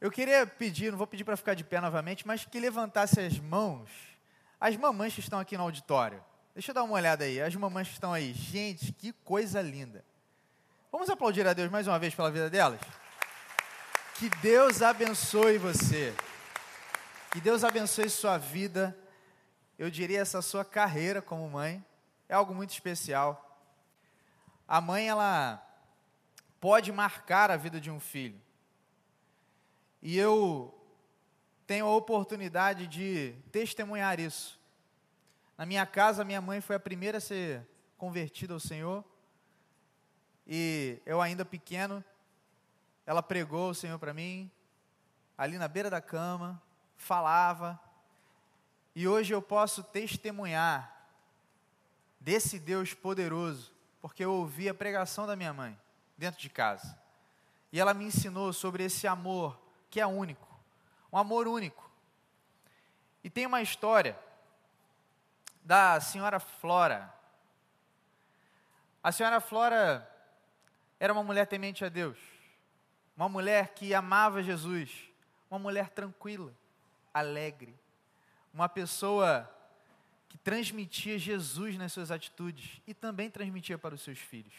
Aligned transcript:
Eu 0.00 0.10
queria 0.12 0.46
pedir, 0.46 0.92
não 0.92 0.98
vou 0.98 1.06
pedir 1.06 1.24
para 1.24 1.36
ficar 1.36 1.54
de 1.54 1.64
pé 1.64 1.80
novamente, 1.80 2.26
mas 2.26 2.44
que 2.44 2.60
levantasse 2.60 3.18
as 3.20 3.38
mãos, 3.38 3.90
as 4.60 4.76
mamães 4.76 5.12
que 5.12 5.20
estão 5.20 5.40
aqui 5.40 5.56
no 5.56 5.64
auditório. 5.64 6.24
Deixa 6.54 6.70
eu 6.70 6.74
dar 6.74 6.84
uma 6.84 6.94
olhada 6.94 7.24
aí, 7.24 7.40
as 7.40 7.54
mamães 7.56 7.88
que 7.88 7.94
estão 7.94 8.12
aí. 8.12 8.32
Gente, 8.32 8.92
que 8.92 9.12
coisa 9.24 9.60
linda. 9.60 10.04
Vamos 10.90 11.10
aplaudir 11.10 11.46
a 11.46 11.52
Deus 11.52 11.70
mais 11.70 11.86
uma 11.86 11.98
vez 11.98 12.14
pela 12.14 12.30
vida 12.30 12.48
delas? 12.48 12.80
Que 14.14 14.28
Deus 14.40 14.82
abençoe 14.82 15.58
você. 15.58 16.14
Que 17.32 17.40
Deus 17.40 17.62
abençoe 17.64 18.08
sua 18.08 18.38
vida. 18.38 18.96
Eu 19.78 19.90
diria 19.90 20.20
essa 20.20 20.40
sua 20.42 20.64
carreira 20.64 21.20
como 21.20 21.48
mãe. 21.50 21.84
É 22.28 22.34
algo 22.34 22.54
muito 22.54 22.70
especial. 22.70 23.60
A 24.66 24.80
mãe, 24.80 25.08
ela 25.08 25.64
pode 26.60 26.90
marcar 26.92 27.50
a 27.50 27.56
vida 27.56 27.80
de 27.80 27.90
um 27.90 28.00
filho. 28.00 28.40
E 30.02 30.16
eu 30.16 30.74
tenho 31.66 31.86
a 31.86 31.96
oportunidade 31.96 32.86
de 32.86 33.34
testemunhar 33.52 34.18
isso. 34.18 34.58
Na 35.56 35.66
minha 35.66 35.84
casa, 35.84 36.24
minha 36.24 36.40
mãe 36.40 36.60
foi 36.60 36.76
a 36.76 36.80
primeira 36.80 37.18
a 37.18 37.20
ser 37.20 37.66
convertida 37.96 38.54
ao 38.54 38.60
Senhor. 38.60 39.04
E 40.46 41.02
eu, 41.04 41.20
ainda 41.20 41.44
pequeno, 41.44 42.02
ela 43.04 43.22
pregou 43.22 43.70
o 43.70 43.74
Senhor 43.74 43.98
para 43.98 44.14
mim, 44.14 44.50
ali 45.36 45.58
na 45.58 45.68
beira 45.68 45.90
da 45.90 46.00
cama, 46.00 46.62
falava. 46.96 47.78
E 48.94 49.06
hoje 49.06 49.34
eu 49.34 49.42
posso 49.42 49.82
testemunhar 49.82 51.06
desse 52.20 52.58
Deus 52.58 52.94
poderoso, 52.94 53.72
porque 54.00 54.24
eu 54.24 54.32
ouvi 54.32 54.68
a 54.68 54.74
pregação 54.74 55.26
da 55.26 55.36
minha 55.36 55.52
mãe 55.52 55.78
dentro 56.16 56.40
de 56.40 56.48
casa. 56.48 56.98
E 57.72 57.78
ela 57.78 57.92
me 57.92 58.04
ensinou 58.04 58.52
sobre 58.52 58.84
esse 58.84 59.06
amor 59.06 59.67
que 59.90 60.00
é 60.00 60.06
único, 60.06 60.48
um 61.12 61.18
amor 61.18 61.48
único. 61.48 61.88
E 63.22 63.30
tem 63.30 63.46
uma 63.46 63.62
história 63.62 64.18
da 65.62 66.00
senhora 66.00 66.40
Flora. 66.40 67.12
A 69.02 69.12
senhora 69.12 69.40
Flora 69.40 70.10
era 70.98 71.12
uma 71.12 71.22
mulher 71.22 71.46
temente 71.46 71.84
a 71.84 71.88
Deus, 71.88 72.18
uma 73.16 73.28
mulher 73.28 73.74
que 73.74 73.94
amava 73.94 74.42
Jesus, 74.42 74.90
uma 75.50 75.58
mulher 75.58 75.90
tranquila, 75.90 76.52
alegre, 77.12 77.74
uma 78.52 78.68
pessoa 78.68 79.50
que 80.28 80.36
transmitia 80.38 81.18
Jesus 81.18 81.76
nas 81.76 81.92
suas 81.92 82.10
atitudes 82.10 82.82
e 82.86 82.92
também 82.92 83.30
transmitia 83.30 83.78
para 83.78 83.94
os 83.94 84.02
seus 84.02 84.18
filhos. 84.18 84.54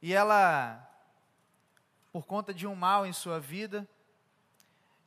E 0.00 0.12
ela 0.12 0.89
por 2.12 2.26
conta 2.26 2.52
de 2.52 2.66
um 2.66 2.74
mal 2.74 3.06
em 3.06 3.12
sua 3.12 3.38
vida, 3.38 3.88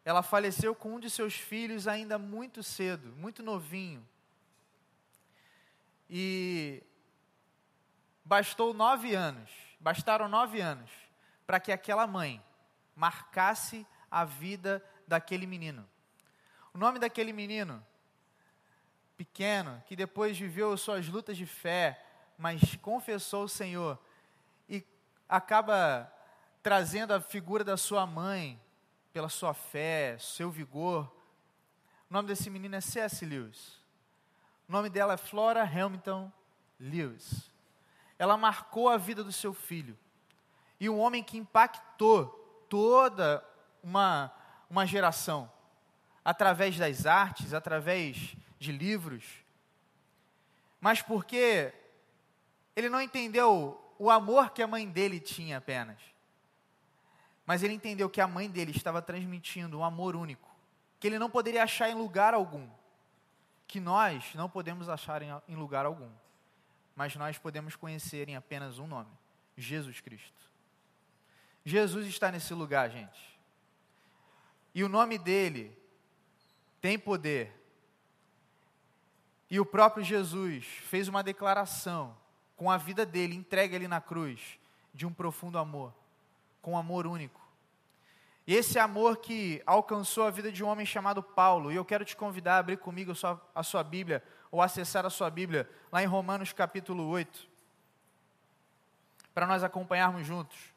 ela 0.06 0.22
faleceu 0.22 0.76
com 0.76 0.96
um 0.96 1.00
de 1.00 1.10
seus 1.10 1.34
filhos 1.34 1.88
ainda 1.88 2.18
muito 2.18 2.62
cedo, 2.62 3.14
muito 3.18 3.42
novinho. 3.42 4.06
E 6.10 6.84
bastou 8.24 8.74
nove 8.74 9.16
anos, 9.16 9.50
bastaram 9.80 10.28
nove 10.28 10.62
anos, 10.62 10.92
para 11.48 11.60
que 11.60 11.72
aquela 11.72 12.06
mãe 12.06 12.44
marcasse 12.96 13.88
a 14.12 14.24
vida 14.24 14.84
daquele 15.08 15.48
menino. 15.48 15.88
O 16.74 16.78
nome 16.78 17.00
daquele 17.00 17.34
menino, 17.34 17.84
pequeno, 19.18 19.82
que 19.88 19.96
depois 19.96 20.38
viveu 20.38 20.76
suas 20.78 21.08
lutas 21.08 21.38
de 21.38 21.46
fé, 21.46 22.04
mas 22.38 22.76
confessou 22.76 23.46
o 23.46 23.50
Senhor 23.50 23.98
e 24.68 24.86
acaba 25.28 26.13
trazendo 26.64 27.14
a 27.14 27.20
figura 27.20 27.62
da 27.62 27.76
sua 27.76 28.08
mãe, 28.08 28.58
pela 29.12 29.28
sua 29.28 29.54
fé, 29.54 30.18
seu 30.18 30.50
vigor. 30.50 31.14
O 32.10 32.14
nome 32.14 32.30
desse 32.30 32.50
menino 32.50 32.74
é 32.74 32.82
C.S. 32.82 33.26
Lewis. 33.26 33.84
O 34.68 34.72
nome 34.72 34.90
dela 34.90 35.14
é 35.14 35.18
Flora 35.18 35.62
Hamilton 35.62 36.32
Lewis. 36.80 37.52
Ela 38.18 38.38
marcou 38.38 38.88
a 38.88 38.96
vida 38.96 39.24
do 39.26 39.32
seu 39.32 39.54
filho. 39.54 40.00
E 40.80 40.90
um 40.90 41.00
homem 41.00 41.22
que 41.22 41.38
impactou 41.38 42.28
toda 42.70 43.44
uma, 43.84 44.34
uma 44.70 44.86
geração. 44.86 45.52
Através 46.24 46.78
das 46.78 47.06
artes, 47.06 47.54
através 47.54 48.38
de 48.58 48.72
livros. 48.72 49.26
Mas 50.80 51.02
porque 51.02 51.74
ele 52.74 52.88
não 52.88 53.02
entendeu 53.02 53.80
o 54.00 54.10
amor 54.10 54.52
que 54.52 54.64
a 54.64 54.68
mãe 54.68 54.88
dele 54.90 55.20
tinha 55.20 55.58
apenas 55.58 56.13
mas 57.46 57.64
ele 57.64 57.74
entendeu 57.74 58.10
que 58.10 58.22
a 58.22 58.28
mãe 58.28 58.50
dele 58.50 58.72
estava 58.72 59.02
transmitindo 59.02 59.80
um 59.80 59.84
amor 59.84 60.16
único, 60.16 60.50
que 61.00 61.08
ele 61.08 61.20
não 61.20 61.30
poderia 61.30 61.64
achar 61.64 61.90
em 61.90 61.96
lugar 61.96 62.34
algum, 62.34 62.68
que 63.68 63.80
nós 63.80 64.34
não 64.36 64.50
podemos 64.50 64.88
achar 64.88 65.22
em, 65.22 65.56
lugar 65.56 65.86
algum, 65.86 66.10
mas 66.96 67.16
nós 67.16 67.38
podemos 67.38 67.76
conhecer 67.76 68.30
em 68.30 68.36
apenas 68.36 68.80
um 68.80 68.88
nome: 68.88 69.12
Jesus 69.58 70.00
Cristo. 70.00 70.42
Jesus 71.66 72.08
está 72.08 72.32
nesse 72.32 72.54
lugar, 72.54 72.90
gente. 72.90 73.40
E 74.76 74.84
o 74.84 74.90
nome 74.90 75.18
dele 75.18 75.78
tem 76.82 76.98
poder. 76.98 77.60
E 79.50 79.60
o 79.60 79.66
próprio 79.66 80.04
Jesus 80.04 80.66
fez 80.66 81.08
uma 81.08 81.24
declaração 81.24 82.18
com 82.56 82.72
a 82.72 82.78
vida 82.78 83.06
dele 83.06 83.36
entregue 83.36 83.76
ali 83.76 83.88
na 83.88 84.02
cruz 84.02 84.60
de 84.94 85.06
um 85.06 85.14
profundo 85.14 85.58
amor 85.58 85.94
com 86.64 86.78
amor 86.78 87.06
único. 87.06 87.44
E 88.48 88.56
esse 88.56 88.80
amor 88.80 89.18
que 89.18 89.62
alcançou 89.66 90.26
a 90.26 90.32
vida 90.32 90.52
de 90.52 90.64
um 90.64 90.68
homem 90.68 90.86
chamado 90.86 91.22
Paulo, 91.22 91.72
e 91.72 91.76
eu 91.76 91.86
quero 91.86 92.04
te 92.04 92.16
convidar 92.16 92.56
a 92.56 92.60
abrir 92.60 92.78
comigo 92.78 93.12
a 93.12 93.16
sua, 93.16 93.42
a 93.54 93.62
sua 93.62 93.84
Bíblia, 93.84 94.24
ou 94.50 94.62
acessar 94.62 95.06
a 95.06 95.10
sua 95.10 95.30
Bíblia, 95.30 95.70
lá 95.92 96.02
em 96.02 96.06
Romanos 96.06 96.52
capítulo 96.54 97.08
8, 97.08 97.48
para 99.34 99.46
nós 99.46 99.64
acompanharmos 99.64 100.26
juntos. 100.26 100.73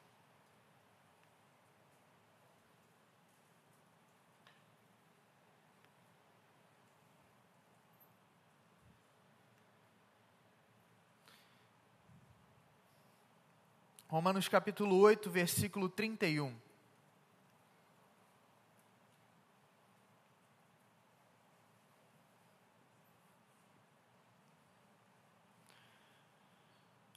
Romanos 14.09 14.47
capítulo 14.47 15.01
8, 15.01 15.29
versículo 15.29 15.89
31. 15.89 16.55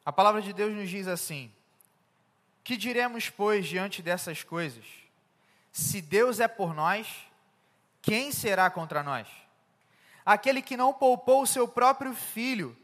A 0.03 0.11
palavra 0.11 0.41
de 0.41 0.51
Deus 0.51 0.73
nos 0.73 0.89
diz 0.89 1.07
assim: 1.07 1.53
Que 2.63 2.75
diremos, 2.75 3.29
pois, 3.29 3.67
diante 3.67 4.01
dessas 4.01 4.43
coisas? 4.43 4.83
Se 5.71 6.01
Deus 6.01 6.39
é 6.39 6.47
por 6.47 6.73
nós, 6.73 7.07
quem 8.01 8.31
será 8.31 8.67
contra 8.71 9.03
nós? 9.03 9.27
Aquele 10.25 10.63
que 10.63 10.75
não 10.75 10.91
poupou 10.91 11.43
o 11.43 11.47
seu 11.47 11.67
próprio 11.67 12.15
filho, 12.15 12.75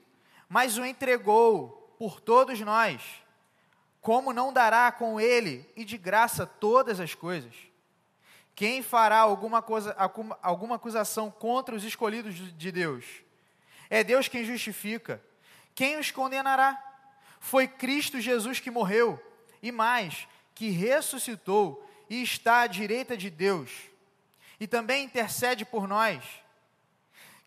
mas 0.48 0.78
o 0.78 0.86
entregou 0.86 1.96
por 1.98 2.22
todos 2.22 2.60
nós 2.62 3.25
como 4.06 4.32
não 4.32 4.54
dará 4.54 4.92
com 4.92 5.20
ele 5.20 5.68
e 5.76 5.84
de 5.84 5.98
graça 5.98 6.46
todas 6.46 7.00
as 7.00 7.16
coisas? 7.16 7.56
Quem 8.54 8.84
fará 8.84 9.18
alguma, 9.18 9.64
coisa, 9.64 9.96
alguma 10.44 10.76
acusação 10.76 11.32
contra 11.32 11.74
os 11.74 11.84
escolhidos 11.84 12.36
de 12.56 12.72
Deus? 12.72 13.04
É 13.90 14.04
Deus 14.04 14.28
quem 14.28 14.46
justifica. 14.46 15.20
Quem 15.74 15.98
os 15.98 16.12
condenará? 16.12 16.80
Foi 17.40 17.68
Cristo 17.68 18.22
Jesus 18.22 18.60
que 18.60 18.70
morreu, 18.70 19.20
e 19.60 19.72
mais, 19.72 20.28
que 20.54 20.70
ressuscitou 20.70 21.84
e 22.08 22.22
está 22.22 22.62
à 22.62 22.68
direita 22.68 23.18
de 23.18 23.32
Deus, 23.32 23.72
e 24.60 24.68
também 24.68 25.06
intercede 25.06 25.66
por 25.66 25.88
nós. 25.88 26.24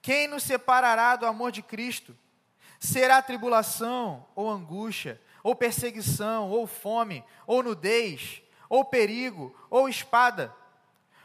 Quem 0.03 0.27
nos 0.27 0.43
separará 0.43 1.15
do 1.15 1.25
amor 1.25 1.53
de 1.53 1.63
Cristo? 1.63 2.19
Será 2.81 3.23
tribulação 3.23 4.27
ou 4.35 4.51
angústia? 4.51 5.21
Ou 5.49 5.55
perseguição, 5.55 6.51
ou 6.51 6.67
fome, 6.67 7.25
ou 7.47 7.63
nudez, 7.63 8.43
ou 8.69 8.85
perigo, 8.85 9.57
ou 9.71 9.89
espada. 9.89 10.55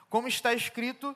Como 0.10 0.30
está 0.30 0.54
escrito, 0.54 1.14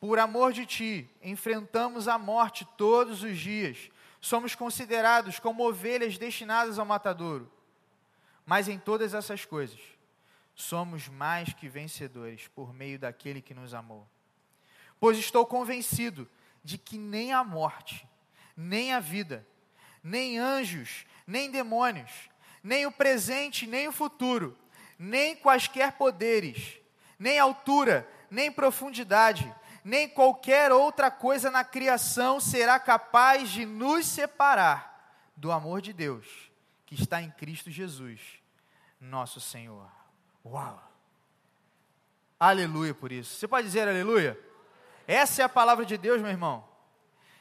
por 0.00 0.18
amor 0.18 0.50
de 0.54 0.64
ti, 0.64 1.10
enfrentamos 1.22 2.08
a 2.08 2.16
morte 2.16 2.66
todos 2.78 3.22
os 3.22 3.36
dias. 3.36 3.90
Somos 4.18 4.54
considerados 4.54 5.38
como 5.38 5.68
ovelhas 5.68 6.16
destinadas 6.16 6.78
ao 6.78 6.86
matadouro. 6.86 7.52
Mas 8.46 8.66
em 8.66 8.78
todas 8.78 9.12
essas 9.12 9.44
coisas, 9.44 9.80
somos 10.54 11.08
mais 11.08 11.52
que 11.52 11.68
vencedores 11.68 12.48
por 12.48 12.72
meio 12.72 12.98
daquele 12.98 13.42
que 13.42 13.52
nos 13.52 13.74
amou. 13.74 14.08
Pois 14.98 15.18
estou 15.18 15.44
convencido 15.44 16.26
de 16.64 16.78
que 16.78 16.96
nem 16.96 17.30
a 17.34 17.44
morte, 17.44 18.08
nem 18.56 18.94
a 18.94 19.00
vida, 19.00 19.46
nem 20.02 20.38
anjos, 20.38 21.04
nem 21.26 21.50
demônios, 21.50 22.10
nem 22.62 22.86
o 22.86 22.92
presente, 22.92 23.66
nem 23.66 23.88
o 23.88 23.92
futuro, 23.92 24.56
nem 24.98 25.36
quaisquer 25.36 25.92
poderes, 25.92 26.78
nem 27.18 27.38
altura, 27.38 28.08
nem 28.30 28.50
profundidade, 28.50 29.52
nem 29.84 30.08
qualquer 30.08 30.70
outra 30.70 31.10
coisa 31.10 31.50
na 31.50 31.64
criação 31.64 32.40
será 32.40 32.78
capaz 32.78 33.50
de 33.50 33.66
nos 33.66 34.06
separar 34.06 34.92
do 35.36 35.50
amor 35.50 35.80
de 35.80 35.92
Deus 35.92 36.50
que 36.86 36.94
está 36.94 37.20
em 37.20 37.30
Cristo 37.30 37.70
Jesus, 37.70 38.20
nosso 39.00 39.40
Senhor. 39.40 39.90
Uau! 40.44 40.82
Aleluia 42.38 42.94
por 42.94 43.10
isso. 43.10 43.36
Você 43.36 43.48
pode 43.48 43.66
dizer 43.66 43.88
aleluia? 43.88 44.38
Essa 45.06 45.42
é 45.42 45.44
a 45.44 45.48
palavra 45.48 45.84
de 45.84 45.96
Deus, 45.96 46.20
meu 46.20 46.30
irmão. 46.30 46.64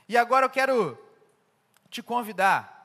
E 0.08 0.18
agora 0.18 0.46
eu 0.46 0.50
quero 0.50 0.98
te 1.90 2.02
convidar 2.02 2.81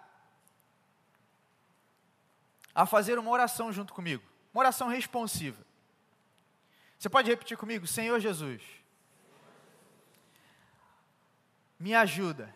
a 2.76 2.84
fazer 2.84 3.19
uma 3.19 3.31
oração 3.31 3.73
junto 3.73 3.94
comigo. 3.94 4.23
Uma 4.52 4.61
oração 4.61 4.88
responsiva. 4.88 5.64
Você 6.99 7.08
pode 7.08 7.31
repetir 7.31 7.56
comigo? 7.56 7.87
Senhor 7.87 8.20
Jesus, 8.20 8.62
me 11.81 11.94
ajuda 11.94 12.55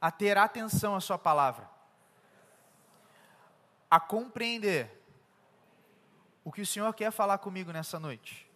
a 0.00 0.10
ter 0.10 0.36
atenção 0.36 0.96
à 0.96 1.00
Sua 1.00 1.16
palavra, 1.16 1.70
a 3.88 4.00
compreender 4.00 4.90
o 6.42 6.50
que 6.50 6.62
o 6.62 6.66
Senhor 6.66 6.92
quer 6.92 7.12
falar 7.12 7.38
comigo 7.38 7.70
nessa 7.70 8.00
noite. 8.00 8.50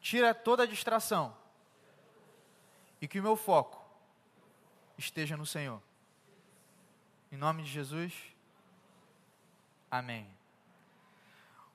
Tira 0.00 0.34
toda 0.34 0.64
a 0.64 0.66
distração 0.66 1.36
e 3.00 3.06
que 3.06 3.20
o 3.20 3.22
meu 3.22 3.36
foco 3.36 3.80
esteja 4.98 5.36
no 5.36 5.46
Senhor. 5.46 5.80
Em 7.34 7.36
nome 7.36 7.64
de 7.64 7.68
Jesus, 7.68 8.12
amém. 9.90 10.24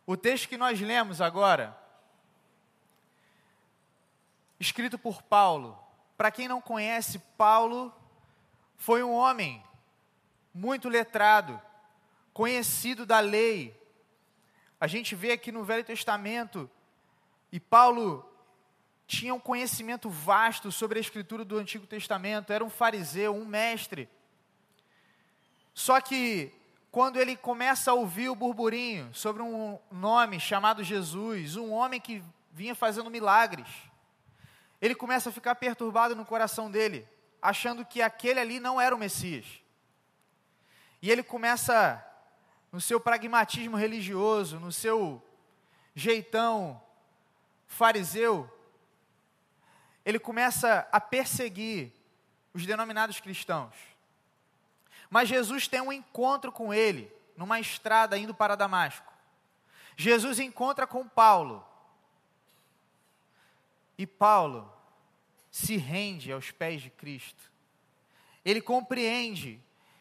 O 0.05 0.15
texto 0.15 0.47
que 0.47 0.55
nós 0.55 0.79
lemos 0.79 1.19
agora, 1.19 1.77
escrito 4.57 4.97
por 4.97 5.21
Paulo, 5.21 5.77
para 6.15 6.31
quem 6.31 6.47
não 6.47 6.61
conhece, 6.61 7.19
Paulo 7.37 7.93
foi 8.77 9.03
um 9.03 9.11
homem 9.11 9.61
muito 10.53 10.87
letrado, 10.87 11.61
conhecido 12.33 13.05
da 13.05 13.19
lei. 13.19 13.77
A 14.79 14.87
gente 14.87 15.13
vê 15.13 15.33
aqui 15.33 15.51
no 15.51 15.65
Velho 15.65 15.83
Testamento, 15.83 16.71
e 17.51 17.59
Paulo 17.59 18.25
tinha 19.05 19.33
um 19.33 19.41
conhecimento 19.41 20.09
vasto 20.09 20.71
sobre 20.71 20.99
a 20.99 21.01
escritura 21.01 21.43
do 21.43 21.57
Antigo 21.57 21.85
Testamento, 21.85 22.53
era 22.53 22.63
um 22.63 22.69
fariseu, 22.69 23.35
um 23.35 23.43
mestre. 23.43 24.07
Só 25.79 26.01
que 26.01 26.51
quando 26.91 27.15
ele 27.21 27.37
começa 27.37 27.89
a 27.89 27.93
ouvir 27.93 28.27
o 28.27 28.35
burburinho 28.35 29.13
sobre 29.13 29.41
um 29.41 29.79
nome 29.89 30.37
chamado 30.37 30.83
Jesus, 30.83 31.55
um 31.55 31.71
homem 31.71 32.01
que 32.01 32.21
vinha 32.51 32.75
fazendo 32.75 33.09
milagres, 33.09 33.65
ele 34.81 34.93
começa 34.93 35.29
a 35.29 35.31
ficar 35.31 35.55
perturbado 35.55 36.17
no 36.17 36.25
coração 36.25 36.69
dele, 36.69 37.07
achando 37.41 37.85
que 37.85 38.01
aquele 38.01 38.41
ali 38.41 38.59
não 38.59 38.79
era 38.79 38.93
o 38.93 38.99
Messias. 38.99 39.45
E 41.01 41.09
ele 41.09 41.23
começa, 41.23 42.05
no 42.73 42.81
seu 42.81 42.99
pragmatismo 42.99 43.77
religioso, 43.77 44.59
no 44.59 44.73
seu 44.73 45.25
jeitão 45.95 46.83
fariseu, 47.67 48.51
ele 50.03 50.19
começa 50.19 50.85
a 50.91 50.99
perseguir 50.99 51.93
os 52.53 52.65
denominados 52.65 53.21
cristãos. 53.21 53.88
Mas 55.09 55.27
Jesus 55.27 55.67
tem 55.67 55.81
um 55.81 55.91
encontro 55.91 56.51
com 56.51 56.73
ele, 56.73 57.11
numa 57.35 57.59
estrada 57.59 58.17
indo 58.17 58.33
para 58.33 58.55
Damasco. 58.55 59.11
Jesus 59.97 60.39
encontra 60.39 60.85
com 60.85 61.07
Paulo. 61.07 61.65
E 63.97 64.05
Paulo 64.05 64.71
se 65.51 65.75
rende 65.77 66.31
aos 66.31 66.51
pés 66.51 66.81
de 66.81 66.89
Cristo. 66.89 67.51
Ele 68.45 68.61
compreende 68.61 69.59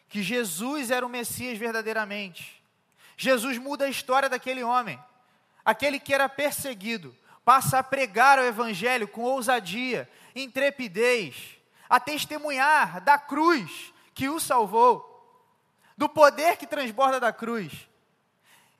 que 0.09 0.23
Jesus 0.23 0.91
era 0.91 1.05
o 1.05 1.09
Messias 1.09 1.59
verdadeiramente. 1.59 2.63
Jesus 3.17 3.59
muda 3.59 3.87
a 3.87 3.91
história 3.91 4.29
daquele 4.29 4.63
homem, 4.63 4.99
aquele 5.65 5.99
que 5.99 6.15
era 6.15 6.29
perseguido, 6.29 7.17
passa 7.45 7.79
a 7.79 7.83
pregar 7.83 8.39
o 8.39 8.45
Evangelho 8.45 9.09
com 9.09 9.23
ousadia, 9.23 10.09
intrepidez, 10.35 11.59
a 11.89 11.99
testemunhar 11.99 13.01
da 13.01 13.19
cruz 13.19 13.93
que 14.19 14.29
o 14.29 14.41
salvou, 14.41 15.07
do 15.97 16.09
poder 16.09 16.57
que 16.57 16.67
transborda 16.67 17.21
da 17.21 17.33
cruz. 17.33 17.89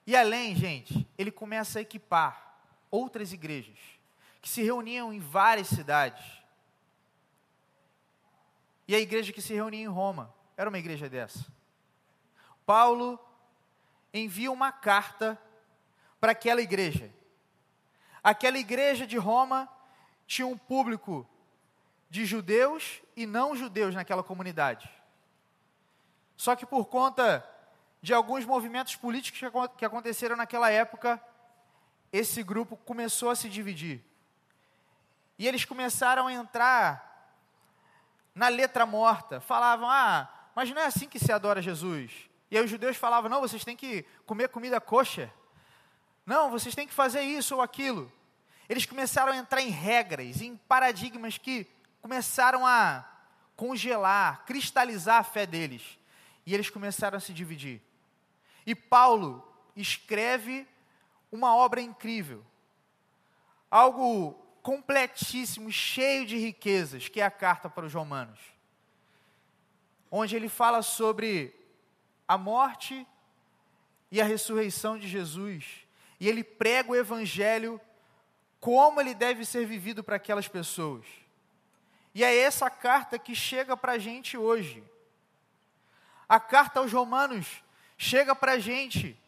E 0.05 0.17
além, 0.17 0.57
gente, 0.57 1.09
ele 1.17 1.31
começa 1.31 1.79
a 1.79 1.83
equipar 1.83 2.59
outras 2.91 3.33
igrejas 3.33 3.79
que 4.43 4.49
se 4.49 4.65
reuniam 4.65 5.13
em 5.13 5.21
várias 5.21 5.69
cidades. 5.69 6.25
E 8.89 8.97
a 8.97 8.99
igreja 8.99 9.33
que 9.33 9.41
se 9.41 9.55
reunia 9.55 9.81
em 9.81 9.87
Roma 9.87 10.35
era 10.57 10.69
uma 10.69 10.79
igreja 10.79 11.09
dessa. 11.09 11.47
Paulo 12.67 13.17
envia 14.13 14.51
uma 14.51 14.73
carta 14.73 15.41
para 16.19 16.33
aquela 16.33 16.61
igreja. 16.61 17.15
Aquela 18.25 18.59
igreja 18.59 19.07
de 19.07 19.17
Roma 19.17 19.69
tinha 20.27 20.49
um 20.49 20.59
público 20.59 21.25
de 22.11 22.27
judeus 22.27 23.01
e 23.15 23.25
não 23.25 23.55
judeus 23.55 23.95
naquela 23.95 24.25
comunidade. 24.25 24.98
Só 26.39 26.55
que 26.55 26.65
por 26.65 26.87
conta 26.87 27.45
de 28.01 28.15
alguns 28.15 28.45
movimentos 28.45 28.95
políticos 28.95 29.41
que 29.77 29.85
aconteceram 29.85 30.37
naquela 30.37 30.71
época, 30.71 31.21
esse 32.13 32.45
grupo 32.45 32.77
começou 32.77 33.29
a 33.29 33.35
se 33.35 33.49
dividir. 33.49 34.01
E 35.37 35.49
eles 35.49 35.65
começaram 35.65 36.29
a 36.29 36.33
entrar 36.33 37.35
na 38.33 38.47
letra 38.47 38.87
morta. 38.87 39.41
Falavam, 39.41 39.91
ah, 39.91 40.33
mas 40.55 40.71
não 40.71 40.81
é 40.81 40.87
assim 40.87 41.09
que 41.09 41.19
se 41.19 41.33
adora 41.33 41.61
Jesus. 41.61 42.13
E 42.53 42.57
aí 42.57 42.65
os 42.65 42.71
judeus 42.71 42.97
falavam, 42.97 43.29
não, 43.29 43.41
vocês 43.41 43.65
têm 43.65 43.77
que 43.77 44.05
comer 44.25 44.49
comida 44.49 44.81
coxa. 44.81 45.33
Não, 46.25 46.53
vocês 46.53 46.73
têm 46.73 46.87
que 46.87 46.95
fazer 46.95 47.23
isso 47.23 47.57
ou 47.57 47.61
aquilo. 47.61 48.13
Eles 48.69 48.87
começaram 48.87 49.33
a 49.33 49.37
entrar 49.37 49.61
em 49.61 49.71
regras, 49.71 50.41
em 50.41 50.57
paradigmas 50.57 51.37
que 51.37 51.67
começaram 52.01 52.65
a 52.65 53.05
congelar, 53.57 54.45
cristalizar 54.47 55.17
a 55.17 55.25
fé 55.25 55.45
deles 55.45 55.99
e 56.49 56.55
eles 56.55 56.71
começaram 56.71 57.19
a 57.19 57.21
se 57.21 57.35
dividir. 57.35 57.83
E 58.65 58.75
Paulo 58.75 59.47
escreve 59.77 60.67
uma 61.31 61.55
obra 61.55 61.79
incrível, 61.79 62.43
algo 63.71 64.33
completíssimo, 64.63 65.71
cheio 65.71 66.25
de 66.25 66.39
riquezas, 66.39 67.07
que 67.07 67.21
é 67.21 67.25
a 67.27 67.31
carta 67.31 67.69
para 67.69 67.85
os 67.85 67.93
Romanos, 67.93 68.41
onde 70.11 70.37
ele 70.37 70.49
fala 70.49 70.81
sobre 70.81 71.55
a 72.27 72.39
morte 72.39 73.07
e 74.11 74.19
a 74.19 74.25
ressurreição 74.25 74.99
de 74.99 75.07
Jesus, 75.07 75.87
e 76.19 76.27
ele 76.27 76.43
prega 76.43 76.93
o 76.93 76.97
evangelho 76.97 77.79
como 78.59 79.03
ele 79.03 79.13
deve 79.13 79.45
ser 79.45 79.67
vivido 79.67 80.03
para 80.03 80.17
aquelas 80.17 80.49
pessoas. 80.49 81.05
E 82.15 82.25
é 82.25 82.35
essa 82.39 82.71
carta 82.71 83.19
que 83.19 83.35
chega 83.35 83.77
para 83.77 83.93
a 83.93 83.99
gente 83.99 84.39
hoje. 84.39 84.83
A 86.29 86.39
carta 86.39 86.81
aos 86.81 86.93
Romanos 86.93 87.63
chega 87.97 88.35
para 88.35 88.53
a 88.53 88.59
gente 88.59 89.19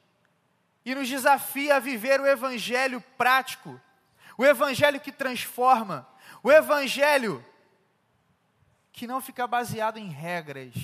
e 0.84 0.94
nos 0.94 1.08
desafia 1.08 1.76
a 1.76 1.80
viver 1.80 2.20
o 2.20 2.26
evangelho 2.26 3.00
prático, 3.16 3.80
o 4.36 4.44
evangelho 4.44 5.00
que 5.00 5.12
transforma, 5.12 6.06
o 6.42 6.50
evangelho 6.50 7.44
que 8.92 9.06
não 9.06 9.20
fica 9.20 9.46
baseado 9.46 9.96
em 9.96 10.08
regras 10.08 10.74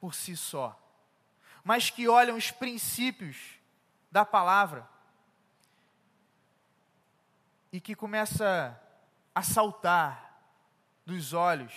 por 0.00 0.14
si 0.14 0.36
só, 0.36 0.78
mas 1.62 1.90
que 1.90 2.08
olham 2.08 2.36
os 2.36 2.50
princípios 2.50 3.36
da 4.10 4.24
palavra 4.24 4.88
e 7.70 7.80
que 7.80 7.94
começa 7.94 8.80
a 9.34 9.42
saltar 9.42 10.42
dos 11.04 11.32
olhos 11.32 11.72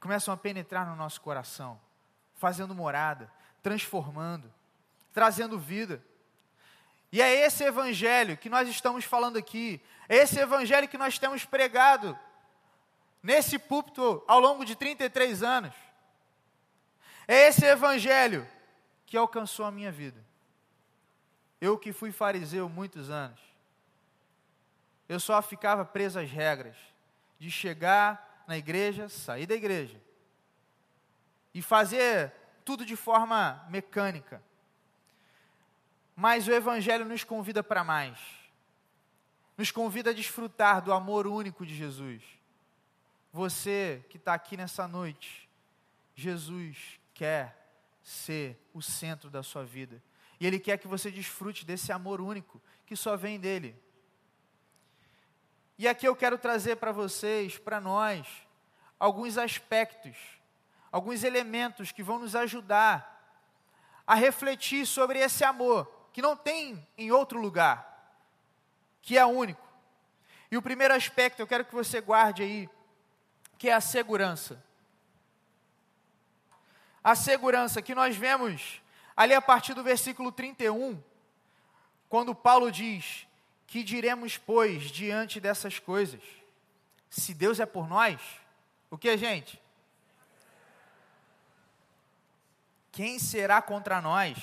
começam 0.00 0.32
a 0.32 0.36
penetrar 0.36 0.86
no 0.86 0.96
nosso 0.96 1.20
coração, 1.20 1.78
fazendo 2.34 2.74
morada, 2.74 3.30
transformando, 3.62 4.52
trazendo 5.12 5.58
vida. 5.58 6.02
E 7.12 7.20
é 7.20 7.44
esse 7.44 7.62
evangelho 7.62 8.36
que 8.36 8.48
nós 8.48 8.68
estamos 8.68 9.04
falando 9.04 9.36
aqui, 9.36 9.80
é 10.08 10.16
esse 10.16 10.38
evangelho 10.40 10.88
que 10.88 10.98
nós 10.98 11.18
temos 11.18 11.44
pregado 11.44 12.18
nesse 13.22 13.58
púlpito 13.58 14.24
ao 14.26 14.40
longo 14.40 14.64
de 14.64 14.74
33 14.74 15.42
anos. 15.42 15.74
É 17.28 17.48
esse 17.48 17.64
evangelho 17.64 18.48
que 19.04 19.16
alcançou 19.16 19.66
a 19.66 19.70
minha 19.70 19.92
vida. 19.92 20.24
Eu 21.60 21.76
que 21.76 21.92
fui 21.92 22.10
fariseu 22.10 22.68
muitos 22.68 23.10
anos, 23.10 23.38
eu 25.06 25.20
só 25.20 25.42
ficava 25.42 25.84
preso 25.84 26.18
às 26.18 26.30
regras 26.30 26.76
de 27.38 27.50
chegar 27.50 28.29
na 28.50 28.58
igreja, 28.58 29.08
sair 29.08 29.46
da 29.46 29.54
igreja. 29.54 29.96
E 31.54 31.62
fazer 31.62 32.32
tudo 32.64 32.84
de 32.84 32.96
forma 32.96 33.64
mecânica. 33.70 34.42
mas 36.16 36.48
o 36.48 36.52
Evangelho 36.52 37.04
nos 37.04 37.22
convida 37.22 37.62
para 37.62 37.84
mais. 37.84 38.18
Nos 39.56 39.70
convida 39.70 40.10
a 40.10 40.12
desfrutar 40.12 40.82
do 40.82 40.92
amor 40.92 41.28
único 41.28 41.64
de 41.64 41.74
Jesus. 41.74 42.22
Você 43.32 44.04
que 44.10 44.16
está 44.16 44.34
aqui 44.34 44.56
nessa 44.56 44.88
noite, 44.88 45.48
Jesus 46.14 47.00
quer 47.14 47.56
ser 48.02 48.58
o 48.74 48.82
centro 48.82 49.30
da 49.30 49.44
sua 49.44 49.64
vida. 49.64 50.02
E 50.40 50.46
Ele 50.46 50.58
quer 50.58 50.76
que 50.76 50.88
você 50.88 51.08
desfrute 51.08 51.64
desse 51.64 51.92
amor 51.92 52.20
único 52.20 52.60
que 52.84 52.96
só 52.96 53.16
vem 53.16 53.38
dele. 53.38 53.80
E 55.80 55.88
aqui 55.88 56.06
eu 56.06 56.14
quero 56.14 56.36
trazer 56.36 56.76
para 56.76 56.92
vocês, 56.92 57.56
para 57.56 57.80
nós, 57.80 58.26
alguns 58.98 59.38
aspectos, 59.38 60.14
alguns 60.92 61.24
elementos 61.24 61.90
que 61.90 62.02
vão 62.02 62.18
nos 62.18 62.36
ajudar 62.36 63.34
a 64.06 64.14
refletir 64.14 64.86
sobre 64.86 65.20
esse 65.20 65.42
amor 65.42 65.90
que 66.12 66.20
não 66.20 66.36
tem 66.36 66.86
em 66.98 67.10
outro 67.10 67.40
lugar, 67.40 68.14
que 69.00 69.16
é 69.16 69.24
único. 69.24 69.66
E 70.50 70.56
o 70.58 70.60
primeiro 70.60 70.92
aspecto 70.92 71.40
eu 71.40 71.46
quero 71.46 71.64
que 71.64 71.74
você 71.74 71.98
guarde 71.98 72.42
aí, 72.42 72.68
que 73.56 73.70
é 73.70 73.72
a 73.72 73.80
segurança. 73.80 74.62
A 77.02 77.14
segurança 77.14 77.80
que 77.80 77.94
nós 77.94 78.14
vemos 78.14 78.82
ali 79.16 79.32
a 79.32 79.40
partir 79.40 79.72
do 79.72 79.82
versículo 79.82 80.30
31, 80.30 81.02
quando 82.06 82.34
Paulo 82.34 82.70
diz: 82.70 83.26
Que 83.70 83.84
diremos, 83.84 84.36
pois, 84.36 84.90
diante 84.90 85.38
dessas 85.38 85.78
coisas? 85.78 86.20
Se 87.08 87.32
Deus 87.32 87.60
é 87.60 87.64
por 87.64 87.88
nós, 87.88 88.20
o 88.90 88.98
que, 88.98 89.16
gente? 89.16 89.62
Quem 92.90 93.16
será 93.20 93.62
contra 93.62 94.00
nós? 94.00 94.36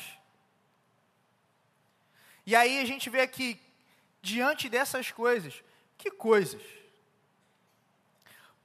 E 2.46 2.56
aí 2.56 2.80
a 2.80 2.86
gente 2.86 3.10
vê 3.10 3.20
aqui, 3.20 3.60
diante 4.22 4.70
dessas 4.70 5.12
coisas, 5.12 5.62
que 5.98 6.10
coisas? 6.10 6.64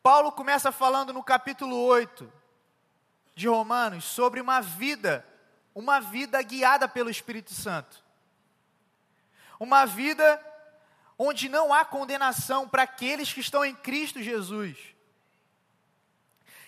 Paulo 0.00 0.30
começa 0.30 0.70
falando 0.70 1.12
no 1.12 1.24
capítulo 1.24 1.76
8 1.76 2.32
de 3.34 3.48
Romanos 3.48 4.04
sobre 4.04 4.40
uma 4.40 4.60
vida, 4.60 5.26
uma 5.74 5.98
vida 5.98 6.40
guiada 6.40 6.86
pelo 6.86 7.10
Espírito 7.10 7.52
Santo. 7.52 8.00
Uma 9.58 9.84
vida 9.84 10.51
onde 11.24 11.48
não 11.48 11.72
há 11.72 11.84
condenação 11.84 12.68
para 12.68 12.82
aqueles 12.82 13.32
que 13.32 13.38
estão 13.38 13.64
em 13.64 13.76
Cristo 13.76 14.20
Jesus. 14.20 14.76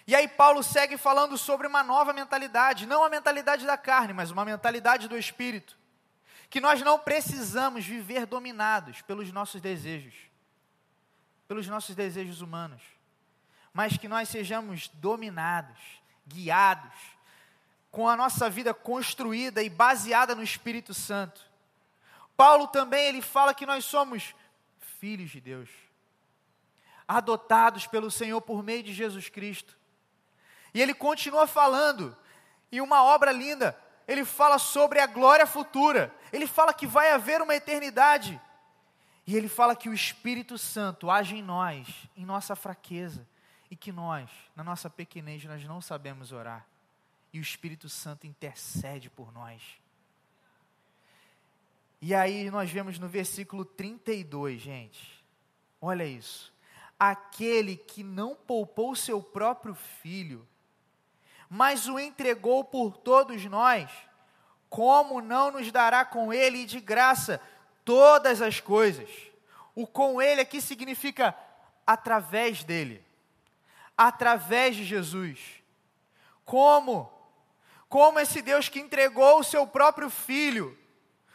E 0.07 0.15
aí 0.15 0.29
Paulo 0.29 0.63
segue 0.63 0.97
falando 0.97 1.37
sobre 1.37 1.67
uma 1.67 1.83
nova 1.83 2.13
mentalidade, 2.13 2.87
não 2.87 3.03
a 3.03 3.09
mentalidade 3.09 3.67
da 3.67 3.77
carne, 3.77 4.13
mas 4.13 4.31
uma 4.31 4.45
mentalidade 4.45 5.09
do 5.09 5.19
espírito. 5.19 5.77
Que 6.49 6.61
nós 6.61 6.81
não 6.83 7.01
precisamos 7.01 7.85
viver 7.85 8.27
dominados 8.27 9.03
pelos 9.03 9.33
nossos 9.33 9.61
desejos, 9.61 10.15
pelos 11.49 11.67
nossos 11.67 11.97
desejos 11.97 12.41
humanos, 12.41 12.83
mas 13.73 13.97
que 13.97 14.07
nós 14.07 14.29
sejamos 14.29 14.87
dominados, 14.87 15.81
guiados, 16.25 16.95
com 17.91 18.09
a 18.09 18.17
nossa 18.17 18.49
vida 18.49 18.73
construída 18.73 19.65
e 19.65 19.69
baseada 19.69 20.33
no 20.33 20.45
Espírito 20.45 20.95
Santo. 20.95 21.41
Paulo 22.37 22.69
também 22.69 23.07
ele 23.07 23.23
fala 23.23 23.55
que 23.55 23.67
nós 23.67 23.85
somos 23.85 24.35
filhos 25.05 25.33
de 25.33 25.39
Deus, 25.39 25.69
adotados 27.07 27.87
pelo 27.87 28.11
Senhor 28.11 28.41
por 28.41 28.63
meio 28.63 28.83
de 28.83 28.95
Jesus 28.95 29.29
Cristo. 29.29 29.77
E 30.73 30.81
ele 30.81 30.95
continua 30.95 31.47
falando, 31.47 32.17
e 32.73 32.81
uma 32.81 33.05
obra 33.05 33.31
linda, 33.31 33.79
ele 34.09 34.25
fala 34.25 34.59
sobre 34.59 35.01
a 35.01 35.07
glória 35.07 35.47
futura, 35.47 36.11
ele 36.33 36.47
fala 36.47 36.73
que 36.73 36.87
vai 36.87 37.11
haver 37.13 37.43
uma 37.43 37.55
eternidade, 37.55 38.41
e 39.27 39.37
ele 39.37 39.47
fala 39.47 39.77
que 39.77 39.91
o 39.91 39.95
Espírito 39.95 40.57
Santo 40.57 41.11
age 41.11 41.37
em 41.37 41.43
nós, 41.43 41.87
em 42.17 42.25
nossa 42.25 42.57
fraqueza, 42.57 43.29
e 43.71 43.77
que 43.77 43.93
nós, 43.93 44.31
na 44.57 44.65
nossa 44.65 44.89
pequenez, 44.89 45.45
nós 45.45 45.63
não 45.65 45.83
sabemos 45.83 46.33
orar, 46.33 46.67
e 47.31 47.39
o 47.39 47.43
Espírito 47.43 47.91
Santo 47.91 48.27
intercede 48.27 49.11
por 49.11 49.31
nós. 49.31 49.61
E 52.07 52.15
aí 52.15 52.51
nós 52.51 52.71
vemos 52.71 52.99
no 52.99 53.09
versículo 53.09 53.65
32, 53.65 54.61
gente, 54.61 55.25
olha 55.81 56.05
isso. 56.05 56.53
Aquele 57.01 57.79
que 57.79 58.05
não 58.05 58.37
poupou 58.37 58.95
seu 58.95 59.23
próprio 59.23 59.75
filho, 59.75 60.47
mas 61.49 61.89
o 61.89 61.99
entregou 61.99 62.63
por 62.63 62.99
todos 62.99 63.43
nós, 63.47 63.91
como 64.69 65.23
não 65.23 65.51
nos 65.51 65.73
dará 65.73 66.05
com 66.05 66.31
ele 66.31 66.67
de 66.67 66.79
graça 66.79 67.41
todas 67.87 68.43
as 68.43 68.61
coisas? 68.61 69.09
O 69.75 69.87
com 69.87 70.21
ele 70.21 70.43
aqui 70.43 70.61
significa 70.61 71.35
através 71.87 72.63
dele, 72.65 73.03
através 73.97 74.77
de 74.77 74.85
Jesus. 74.85 75.41
Como? 76.45 77.11
Como 77.89 78.21
esse 78.21 78.43
Deus 78.43 78.69
que 78.69 78.79
entregou 78.79 79.41
o 79.41 79.45
seu 79.45 79.67
próprio 79.67 80.11
filho 80.11 80.84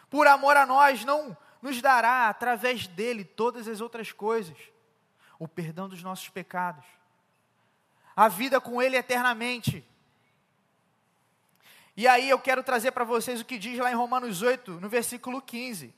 por 0.09 0.27
amor 0.27 0.57
a 0.57 0.65
nós 0.65 1.05
não 1.05 1.37
nos 1.61 1.81
dará 1.81 2.29
através 2.29 2.87
dele 2.87 3.23
todas 3.23 3.67
as 3.67 3.81
outras 3.81 4.11
coisas? 4.11 4.57
O 5.37 5.47
perdão 5.47 5.87
dos 5.87 6.03
nossos 6.03 6.29
pecados, 6.29 6.85
a 8.15 8.27
vida 8.27 8.59
com 8.59 8.81
ele 8.81 8.97
eternamente 8.97 9.85
e 11.99 12.07
aí 12.07 12.29
eu 12.29 12.39
quero 12.39 12.63
trazer 12.63 12.91
para 12.91 13.03
vocês 13.03 13.41
o 13.41 13.45
que 13.45 13.57
diz 13.57 13.77
lá 13.77 13.91
em 13.91 13.93
Romanos 13.93 14.41
8, 14.41 14.79
no 14.79 14.87
versículo 14.87 15.41
15. 15.41 15.93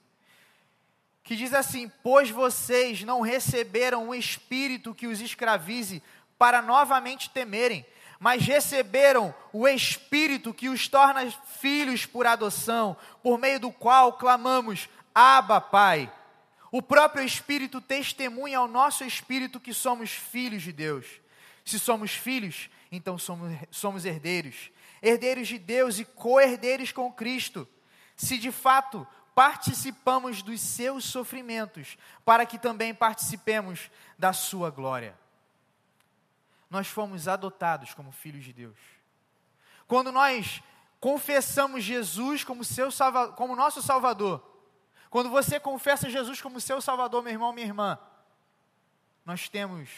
Que 1.21 1.35
diz 1.35 1.53
assim: 1.53 1.91
Pois 2.01 2.31
vocês 2.31 3.03
não 3.03 3.21
receberam 3.21 4.09
um 4.09 4.15
espírito 4.15 4.95
que 4.95 5.05
os 5.05 5.21
escravize 5.21 6.01
para 6.39 6.59
novamente 6.59 7.29
temerem, 7.29 7.85
mas 8.21 8.45
receberam 8.45 9.33
o 9.51 9.67
espírito 9.67 10.53
que 10.53 10.69
os 10.69 10.87
torna 10.87 11.29
filhos 11.59 12.05
por 12.05 12.27
adoção, 12.27 12.95
por 13.23 13.39
meio 13.39 13.59
do 13.59 13.71
qual 13.71 14.13
clamamos: 14.13 14.87
Abba, 15.13 15.59
Pai. 15.59 16.13
O 16.71 16.81
próprio 16.81 17.25
Espírito 17.25 17.81
testemunha 17.81 18.59
ao 18.59 18.67
nosso 18.67 19.03
espírito 19.03 19.59
que 19.59 19.73
somos 19.73 20.11
filhos 20.11 20.61
de 20.63 20.71
Deus. 20.71 21.05
Se 21.65 21.77
somos 21.77 22.11
filhos, 22.11 22.69
então 22.89 23.17
somos, 23.17 23.57
somos 23.71 24.05
herdeiros 24.05 24.71
herdeiros 25.01 25.47
de 25.47 25.57
Deus 25.57 25.97
e 25.99 26.05
co-herdeiros 26.05 26.91
com 26.91 27.11
Cristo, 27.11 27.67
se 28.15 28.37
de 28.37 28.51
fato 28.51 29.07
participamos 29.33 30.43
dos 30.43 30.61
seus 30.61 31.05
sofrimentos, 31.05 31.97
para 32.23 32.45
que 32.45 32.59
também 32.59 32.93
participemos 32.93 33.89
da 34.17 34.31
sua 34.33 34.69
glória. 34.69 35.17
Nós 36.71 36.87
fomos 36.87 37.27
adotados 37.27 37.93
como 37.93 38.11
filhos 38.11 38.45
de 38.45 38.53
Deus. 38.53 38.77
Quando 39.85 40.11
nós 40.11 40.63
confessamos 41.01 41.83
Jesus 41.83 42.45
como, 42.45 42.63
seu 42.63 42.87
como 43.35 43.57
nosso 43.57 43.81
Salvador, 43.81 44.41
quando 45.09 45.29
você 45.29 45.59
confessa 45.59 46.09
Jesus 46.09 46.41
como 46.41 46.61
seu 46.61 46.79
Salvador, 46.79 47.21
meu 47.21 47.33
irmão, 47.33 47.51
minha 47.51 47.67
irmã, 47.67 47.99
nós 49.25 49.49
temos 49.49 49.89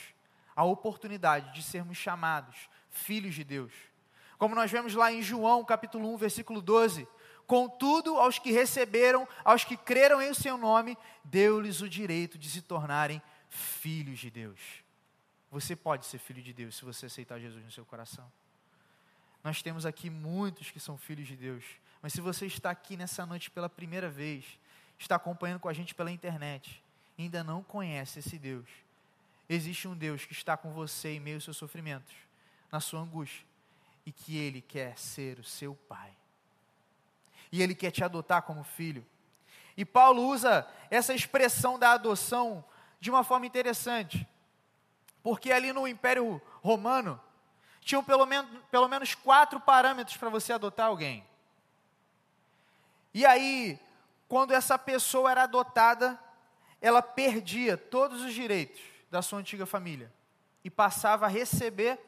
a 0.55 0.63
oportunidade 0.63 1.53
de 1.53 1.61
sermos 1.61 1.97
chamados 1.97 2.55
filhos 2.89 3.35
de 3.35 3.43
Deus. 3.43 3.71
Como 4.39 4.55
nós 4.55 4.71
vemos 4.71 4.95
lá 4.95 5.11
em 5.11 5.21
João, 5.21 5.63
capítulo 5.63 6.11
1, 6.15 6.17
versículo 6.17 6.59
12. 6.59 7.07
Contudo, 7.45 8.17
aos 8.17 8.39
que 8.39 8.51
receberam, 8.51 9.27
aos 9.45 9.63
que 9.63 9.77
creram 9.77 10.19
em 10.19 10.33
seu 10.33 10.57
nome, 10.57 10.97
deu-lhes 11.23 11.81
o 11.81 11.89
direito 11.89 12.37
de 12.37 12.49
se 12.49 12.63
tornarem 12.63 13.21
filhos 13.47 14.17
de 14.17 14.31
Deus. 14.31 14.82
Você 15.53 15.75
pode 15.75 16.07
ser 16.07 16.17
filho 16.17 16.41
de 16.41 16.51
Deus 16.51 16.75
se 16.75 16.83
você 16.83 17.05
aceitar 17.05 17.39
Jesus 17.39 17.63
no 17.63 17.69
seu 17.69 17.85
coração. 17.85 18.27
Nós 19.43 19.61
temos 19.61 19.85
aqui 19.85 20.09
muitos 20.09 20.71
que 20.71 20.79
são 20.79 20.97
filhos 20.97 21.27
de 21.27 21.35
Deus, 21.35 21.63
mas 22.01 22.11
se 22.11 22.21
você 22.21 22.47
está 22.47 22.71
aqui 22.71 22.97
nessa 22.97 23.23
noite 23.23 23.51
pela 23.51 23.69
primeira 23.69 24.09
vez, 24.09 24.57
está 24.97 25.15
acompanhando 25.15 25.59
com 25.59 25.69
a 25.69 25.73
gente 25.73 25.93
pela 25.93 26.09
internet, 26.09 26.83
ainda 27.19 27.43
não 27.43 27.61
conhece 27.61 28.17
esse 28.17 28.39
Deus, 28.39 28.67
existe 29.47 29.87
um 29.87 29.95
Deus 29.95 30.25
que 30.25 30.33
está 30.33 30.57
com 30.57 30.73
você 30.73 31.09
em 31.09 31.19
meio 31.19 31.37
aos 31.37 31.43
seus 31.43 31.57
sofrimentos, 31.57 32.15
na 32.71 32.79
sua 32.79 33.01
angústia 33.01 33.45
e 34.07 34.11
que 34.11 34.35
Ele 34.35 34.59
quer 34.59 34.97
ser 34.97 35.37
o 35.37 35.43
seu 35.43 35.75
pai. 35.87 36.11
E 37.51 37.61
Ele 37.61 37.75
quer 37.75 37.91
te 37.91 38.03
adotar 38.03 38.41
como 38.41 38.63
filho. 38.63 39.05
E 39.77 39.85
Paulo 39.85 40.23
usa 40.23 40.67
essa 40.89 41.13
expressão 41.13 41.77
da 41.77 41.91
adoção 41.91 42.65
de 42.99 43.11
uma 43.11 43.23
forma 43.23 43.45
interessante, 43.45 44.27
porque 45.23 45.51
ali 45.51 45.71
no 45.71 45.87
Império 45.87 46.41
Romano 46.61 47.19
tinham 47.79 48.03
pelo 48.03 48.25
menos, 48.25 48.51
pelo 48.69 48.87
menos 48.87 49.15
quatro 49.15 49.59
parâmetros 49.59 50.17
para 50.17 50.29
você 50.29 50.53
adotar 50.53 50.87
alguém. 50.87 51.25
E 53.13 53.25
aí, 53.25 53.79
quando 54.27 54.51
essa 54.51 54.77
pessoa 54.77 55.31
era 55.31 55.43
adotada, 55.43 56.19
ela 56.81 57.01
perdia 57.01 57.77
todos 57.77 58.21
os 58.21 58.33
direitos 58.33 58.81
da 59.09 59.21
sua 59.21 59.39
antiga 59.39 59.65
família 59.65 60.11
e 60.63 60.69
passava 60.69 61.25
a 61.25 61.29
receber 61.29 61.99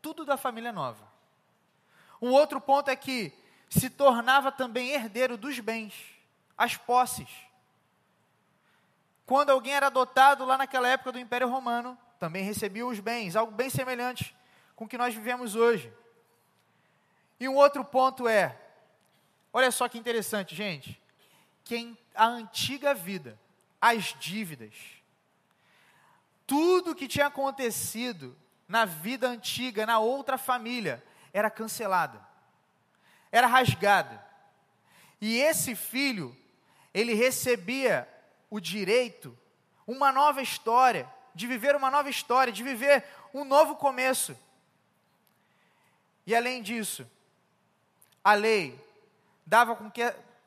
tudo 0.00 0.24
da 0.24 0.36
família 0.36 0.72
nova. 0.72 1.06
Um 2.20 2.30
outro 2.30 2.60
ponto 2.60 2.88
é 2.88 2.96
que 2.96 3.32
se 3.68 3.90
tornava 3.90 4.52
também 4.52 4.90
herdeiro 4.90 5.36
dos 5.36 5.58
bens. 5.60 5.92
as 6.56 6.76
posses. 6.76 7.28
Quando 9.26 9.50
alguém 9.50 9.74
era 9.74 9.86
adotado 9.86 10.44
lá 10.44 10.56
naquela 10.56 10.86
época 10.86 11.10
do 11.10 11.18
Império 11.18 11.48
Romano, 11.48 11.98
também 12.24 12.42
recebia 12.42 12.86
os 12.86 13.00
bens, 13.00 13.36
algo 13.36 13.52
bem 13.52 13.68
semelhante 13.68 14.34
com 14.74 14.86
o 14.86 14.88
que 14.88 14.96
nós 14.96 15.14
vivemos 15.14 15.54
hoje. 15.54 15.92
E 17.38 17.46
um 17.46 17.54
outro 17.54 17.84
ponto 17.84 18.26
é, 18.26 18.58
olha 19.52 19.70
só 19.70 19.86
que 19.90 19.98
interessante, 19.98 20.54
gente, 20.54 20.98
que 21.64 21.94
a 22.14 22.24
antiga 22.24 22.94
vida, 22.94 23.38
as 23.78 24.16
dívidas, 24.18 24.74
tudo 26.46 26.94
que 26.94 27.06
tinha 27.06 27.26
acontecido 27.26 28.34
na 28.66 28.86
vida 28.86 29.28
antiga, 29.28 29.84
na 29.84 29.98
outra 29.98 30.38
família, 30.38 31.04
era 31.30 31.50
cancelada, 31.50 32.26
era 33.30 33.46
rasgada. 33.46 34.24
E 35.20 35.36
esse 35.42 35.76
filho, 35.76 36.34
ele 36.94 37.12
recebia 37.12 38.08
o 38.48 38.58
direito, 38.58 39.38
uma 39.86 40.10
nova 40.10 40.40
história, 40.40 41.06
de 41.34 41.46
viver 41.46 41.74
uma 41.74 41.90
nova 41.90 42.08
história, 42.08 42.52
de 42.52 42.62
viver 42.62 43.04
um 43.32 43.44
novo 43.44 43.76
começo. 43.76 44.36
E 46.26 46.34
além 46.34 46.62
disso, 46.62 47.06
a 48.22 48.34
lei 48.34 48.78
dava 49.44 49.76
que, 49.90 50.02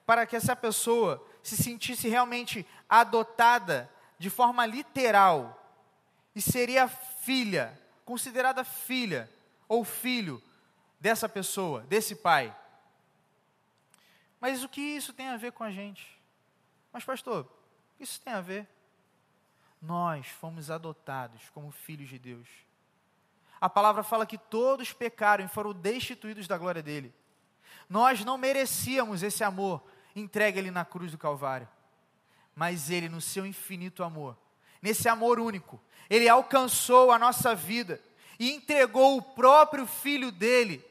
para 0.05 0.25
que 0.25 0.35
essa 0.35 0.55
pessoa 0.55 1.23
se 1.43 1.55
sentisse 1.55 2.07
realmente 2.07 2.65
adotada 2.89 3.89
de 4.17 4.29
forma 4.29 4.65
literal 4.65 5.53
e 6.33 6.41
seria 6.41 6.87
filha, 6.87 7.79
considerada 8.03 8.63
filha 8.63 9.29
ou 9.67 9.83
filho 9.83 10.41
dessa 10.99 11.27
pessoa, 11.29 11.81
desse 11.81 12.15
pai. 12.15 12.55
Mas 14.39 14.63
o 14.63 14.69
que 14.69 14.81
isso 14.81 15.13
tem 15.13 15.27
a 15.27 15.37
ver 15.37 15.51
com 15.51 15.63
a 15.63 15.71
gente? 15.71 16.19
Mas, 16.91 17.03
pastor, 17.03 17.47
isso 17.99 18.21
tem 18.21 18.33
a 18.33 18.41
ver. 18.41 18.67
Nós 19.81 20.27
fomos 20.27 20.71
adotados 20.71 21.49
como 21.53 21.71
filhos 21.71 22.09
de 22.09 22.17
Deus. 22.17 22.47
A 23.59 23.69
palavra 23.69 24.03
fala 24.03 24.25
que 24.25 24.37
todos 24.37 24.93
pecaram 24.93 25.45
e 25.45 25.47
foram 25.47 25.73
destituídos 25.73 26.47
da 26.47 26.57
glória 26.57 26.81
dele. 26.81 27.13
Nós 27.89 28.23
não 28.23 28.37
merecíamos 28.37 29.23
esse 29.23 29.43
amor 29.43 29.83
entregue 30.19 30.59
ali 30.59 30.71
na 30.71 30.83
cruz 30.83 31.11
do 31.11 31.17
Calvário. 31.17 31.67
Mas 32.55 32.89
ele, 32.89 33.07
no 33.07 33.21
seu 33.21 33.45
infinito 33.45 34.03
amor, 34.03 34.35
nesse 34.81 35.07
amor 35.07 35.39
único, 35.39 35.79
ele 36.09 36.27
alcançou 36.27 37.11
a 37.11 37.19
nossa 37.19 37.53
vida 37.53 38.01
e 38.39 38.51
entregou 38.51 39.17
o 39.17 39.21
próprio 39.21 39.85
filho 39.85 40.31
dele 40.31 40.83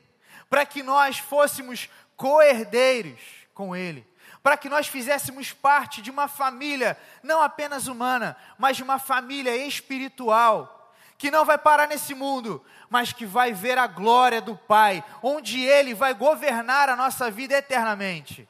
para 0.49 0.65
que 0.65 0.83
nós 0.83 1.19
fôssemos 1.19 1.89
co-herdeiros 2.17 3.21
com 3.53 3.75
ele 3.75 4.07
para 4.47 4.57
que 4.57 4.69
nós 4.69 4.87
fizéssemos 4.87 5.53
parte 5.53 6.01
de 6.01 6.09
uma 6.09 6.29
família, 6.29 6.97
não 7.21 7.43
apenas 7.43 7.89
humana, 7.89 8.37
mas 8.57 8.77
de 8.77 8.83
uma 8.85 8.97
família 8.97 9.57
espiritual, 9.57 10.95
que 11.19 11.33
não 11.33 11.45
vai 11.45 11.59
parar 11.59 11.89
nesse 11.89 12.15
mundo, 12.15 12.65
mas 12.89 13.13
que 13.13 13.27
vai 13.27 13.53
ver 13.53 13.77
a 13.77 13.89
glória 13.89 14.41
do 14.41 14.57
Pai, 14.57 15.03
onde 15.21 15.61
Ele 15.61 15.95
vai 15.95 16.15
governar 16.15 16.89
a 16.89 16.95
nossa 16.95 17.29
vida 17.29 17.59
eternamente. 17.59 18.49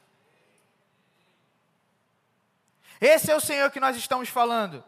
Esse 3.01 3.31
é 3.31 3.35
o 3.35 3.41
Senhor 3.41 3.71
que 3.71 3.79
nós 3.79 3.97
estamos 3.97 4.29
falando. 4.29 4.83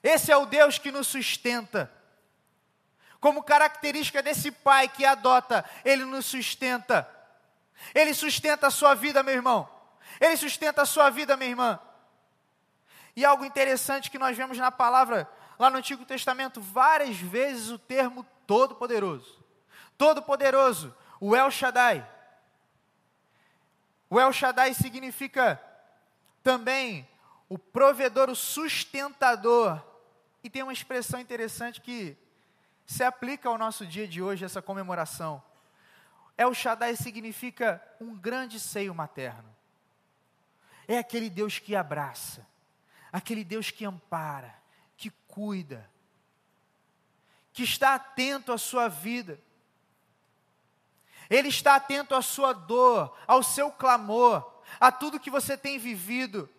Esse 0.00 0.30
é 0.30 0.36
o 0.36 0.46
Deus 0.46 0.78
que 0.78 0.92
nos 0.92 1.08
sustenta. 1.08 1.92
Como 3.18 3.42
característica 3.42 4.22
desse 4.22 4.52
pai 4.52 4.86
que 4.86 5.04
adota, 5.04 5.68
ele 5.84 6.04
nos 6.04 6.24
sustenta. 6.26 7.04
Ele 7.92 8.14
sustenta 8.14 8.68
a 8.68 8.70
sua 8.70 8.94
vida, 8.94 9.24
meu 9.24 9.34
irmão. 9.34 9.79
Ele 10.20 10.36
sustenta 10.36 10.82
a 10.82 10.86
sua 10.86 11.08
vida, 11.08 11.36
minha 11.36 11.50
irmã. 11.50 11.80
E 13.16 13.24
algo 13.24 13.44
interessante 13.44 14.10
que 14.10 14.18
nós 14.18 14.36
vemos 14.36 14.58
na 14.58 14.70
palavra, 14.70 15.28
lá 15.58 15.70
no 15.70 15.78
Antigo 15.78 16.04
Testamento, 16.04 16.60
várias 16.60 17.16
vezes 17.16 17.70
o 17.70 17.78
termo 17.78 18.24
Todo-Poderoso. 18.46 19.42
Todo-Poderoso, 19.96 20.94
o 21.18 21.34
El 21.34 21.50
Shaddai. 21.50 22.06
O 24.08 24.20
El 24.20 24.32
Shaddai 24.32 24.74
significa 24.74 25.60
também 26.42 27.08
o 27.48 27.58
provedor, 27.58 28.28
o 28.28 28.36
sustentador. 28.36 29.82
E 30.42 30.50
tem 30.50 30.62
uma 30.62 30.72
expressão 30.72 31.18
interessante 31.18 31.80
que 31.80 32.16
se 32.86 33.04
aplica 33.04 33.48
ao 33.48 33.58
nosso 33.58 33.86
dia 33.86 34.06
de 34.06 34.20
hoje, 34.20 34.44
essa 34.44 34.60
comemoração. 34.60 35.42
El 36.36 36.52
Shaddai 36.54 36.96
significa 36.96 37.82
um 38.00 38.16
grande 38.16 38.58
seio 38.58 38.94
materno. 38.94 39.59
É 40.90 40.98
aquele 40.98 41.30
Deus 41.30 41.60
que 41.60 41.76
abraça, 41.76 42.44
aquele 43.12 43.44
Deus 43.44 43.70
que 43.70 43.84
ampara, 43.84 44.52
que 44.96 45.08
cuida, 45.28 45.88
que 47.52 47.62
está 47.62 47.94
atento 47.94 48.52
à 48.52 48.58
sua 48.58 48.88
vida. 48.88 49.40
Ele 51.30 51.46
está 51.46 51.76
atento 51.76 52.12
à 52.12 52.20
sua 52.20 52.52
dor, 52.52 53.16
ao 53.24 53.40
seu 53.40 53.70
clamor, 53.70 54.44
a 54.80 54.90
tudo 54.90 55.20
que 55.20 55.30
você 55.30 55.56
tem 55.56 55.78
vivido. 55.78 56.50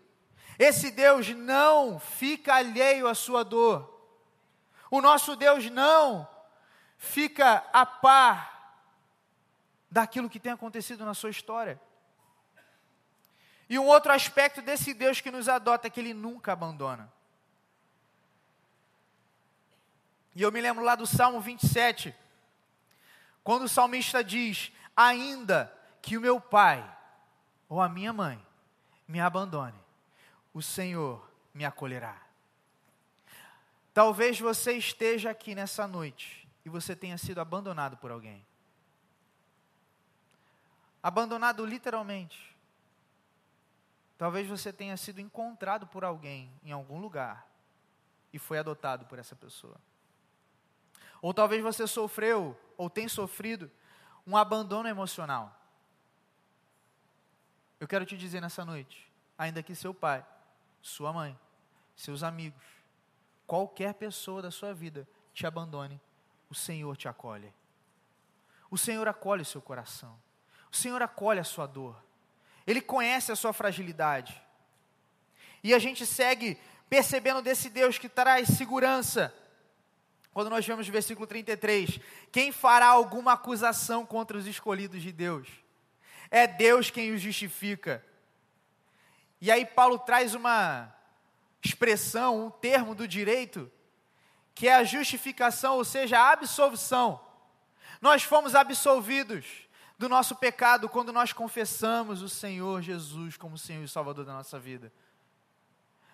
Esse 0.58 0.92
Deus 0.92 1.28
não 1.28 2.00
fica 2.00 2.56
alheio 2.56 3.10
à 3.10 3.14
sua 3.14 3.44
dor. 3.44 4.02
O 4.90 5.02
nosso 5.02 5.36
Deus 5.36 5.70
não 5.70 6.26
fica 6.98 7.66
a 7.74 7.86
par 7.86 8.80
daquilo 9.92 10.30
que 10.30 10.40
tem 10.40 10.54
acontecido 10.54 11.04
na 11.04 11.14
sua 11.14 11.32
história. 11.32 11.78
E 13.72 13.80
um 13.80 13.88
outro 13.88 14.12
aspecto 14.12 14.62
desse 14.62 14.94
Deus 14.94 15.22
que 15.22 15.32
nos 15.32 15.48
adota 15.48 15.88
é 15.88 15.90
que 15.90 16.02
ele 16.02 16.14
nunca 16.14 16.52
abandona. 16.52 17.10
E 20.36 20.42
eu 20.42 20.52
me 20.52 20.60
lembro 20.60 20.84
lá 20.84 20.94
do 20.94 21.08
Salmo 21.08 21.40
27, 21.40 22.14
quando 23.46 23.64
o 23.64 23.70
salmista 23.70 24.22
diz: 24.22 24.74
Ainda 24.94 25.74
que 26.02 26.18
o 26.18 26.22
meu 26.22 26.42
pai 26.42 26.86
ou 27.70 27.80
a 27.80 27.88
minha 27.88 28.12
mãe 28.12 28.46
me 29.08 29.22
abandone, 29.22 29.80
o 30.54 30.62
Senhor 30.62 31.26
me 31.54 31.64
acolherá. 31.64 32.22
Talvez 33.94 34.38
você 34.38 34.74
esteja 34.74 35.30
aqui 35.30 35.56
nessa 35.56 35.88
noite 35.88 36.46
e 36.66 36.70
você 36.70 36.94
tenha 36.94 37.18
sido 37.18 37.40
abandonado 37.40 37.96
por 37.96 38.12
alguém. 38.12 38.46
Abandonado 41.02 41.66
literalmente. 41.66 42.51
Talvez 44.22 44.48
você 44.48 44.72
tenha 44.72 44.96
sido 44.98 45.20
encontrado 45.20 45.88
por 45.88 46.04
alguém 46.04 46.54
em 46.64 46.72
algum 46.72 47.00
lugar 47.00 47.50
e 48.32 48.38
foi 48.38 48.60
adotado 48.60 49.04
por 49.08 49.18
essa 49.18 49.36
pessoa. 49.36 49.82
Ou 51.24 51.34
talvez 51.34 51.64
você 51.64 51.88
sofreu 51.88 52.56
ou 52.78 52.88
tem 52.88 53.08
sofrido 53.08 53.72
um 54.28 54.38
abandono 54.38 54.88
emocional. 54.88 55.60
Eu 57.80 57.88
quero 57.88 58.06
te 58.06 58.16
dizer 58.16 58.42
nessa 58.42 58.64
noite, 58.64 59.12
ainda 59.36 59.64
que 59.64 59.74
seu 59.74 59.92
pai, 59.92 60.24
sua 60.84 61.12
mãe, 61.12 61.36
seus 61.96 62.22
amigos, 62.22 62.64
qualquer 63.48 63.96
pessoa 63.96 64.40
da 64.40 64.52
sua 64.52 64.72
vida 64.72 65.08
te 65.34 65.48
abandone, 65.48 66.00
o 66.48 66.54
Senhor 66.54 66.96
te 66.96 67.08
acolhe. 67.08 67.52
O 68.70 68.78
Senhor 68.78 69.08
acolhe 69.08 69.42
o 69.42 69.46
seu 69.46 69.64
coração. 69.64 70.16
O 70.72 70.76
Senhor 70.76 71.02
acolhe 71.02 71.40
a 71.40 71.44
sua 71.44 71.66
dor. 71.66 72.11
Ele 72.66 72.82
conhece 72.82 73.32
a 73.32 73.36
sua 73.36 73.54
fragilidade. 73.54 74.42
E 75.64 75.74
a 75.74 75.80
gente 75.80 76.06
segue 76.06 76.58
percebendo 76.90 77.42
desse 77.42 77.70
Deus 77.70 77.98
que 77.98 78.10
traz 78.10 78.50
segurança. 78.50 79.34
Quando 80.34 80.50
nós 80.50 80.66
vemos 80.66 80.88
o 80.88 80.92
versículo 80.92 81.28
33, 81.28 82.00
quem 82.32 82.52
fará 82.52 82.88
alguma 82.88 83.34
acusação 83.34 84.06
contra 84.06 84.38
os 84.38 84.48
escolhidos 84.48 85.02
de 85.02 85.12
Deus? 85.12 85.48
É 86.30 86.48
Deus 86.48 86.90
quem 86.90 87.14
os 87.14 87.22
justifica. 87.22 88.06
E 89.42 89.52
aí 89.52 89.66
Paulo 89.66 90.00
traz 90.00 90.34
uma 90.34 90.94
expressão, 91.64 92.46
um 92.46 92.50
termo 92.50 92.96
do 92.96 93.08
direito, 93.08 93.72
que 94.56 94.68
é 94.68 94.76
a 94.76 94.84
justificação, 94.84 95.76
ou 95.76 95.86
seja, 95.86 96.20
a 96.20 96.32
absolvição. 96.32 97.20
Nós 98.00 98.24
fomos 98.24 98.56
absolvidos 98.56 99.46
do 100.02 100.10
nosso 100.10 100.36
pecado 100.36 100.90
quando 100.90 101.14
nós 101.14 101.32
confessamos 101.32 102.24
o 102.24 102.28
Senhor 102.28 102.82
Jesus 102.82 103.38
como 103.38 103.56
Senhor 103.56 103.84
e 103.84 103.88
Salvador 103.88 104.26
da 104.26 104.34
nossa 104.34 104.60
vida. 104.60 104.92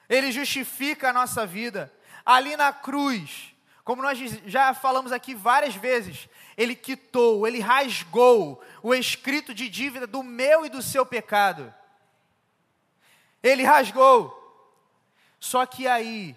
Ele 0.09 0.29
justifica 0.29 1.09
a 1.09 1.13
nossa 1.13 1.45
vida. 1.45 1.91
Ali 2.25 2.57
na 2.57 2.73
cruz, 2.73 3.55
como 3.85 4.01
nós 4.01 4.19
já 4.45 4.73
falamos 4.73 5.13
aqui 5.13 5.33
várias 5.33 5.73
vezes, 5.73 6.27
ele 6.57 6.75
quitou, 6.75 7.47
ele 7.47 7.61
rasgou 7.61 8.61
o 8.83 8.93
escrito 8.93 9.53
de 9.53 9.69
dívida 9.69 10.05
do 10.05 10.21
meu 10.21 10.65
e 10.65 10.69
do 10.69 10.81
seu 10.81 11.05
pecado. 11.05 11.73
Ele 13.41 13.63
rasgou. 13.63 14.35
Só 15.39 15.65
que 15.65 15.87
aí, 15.87 16.35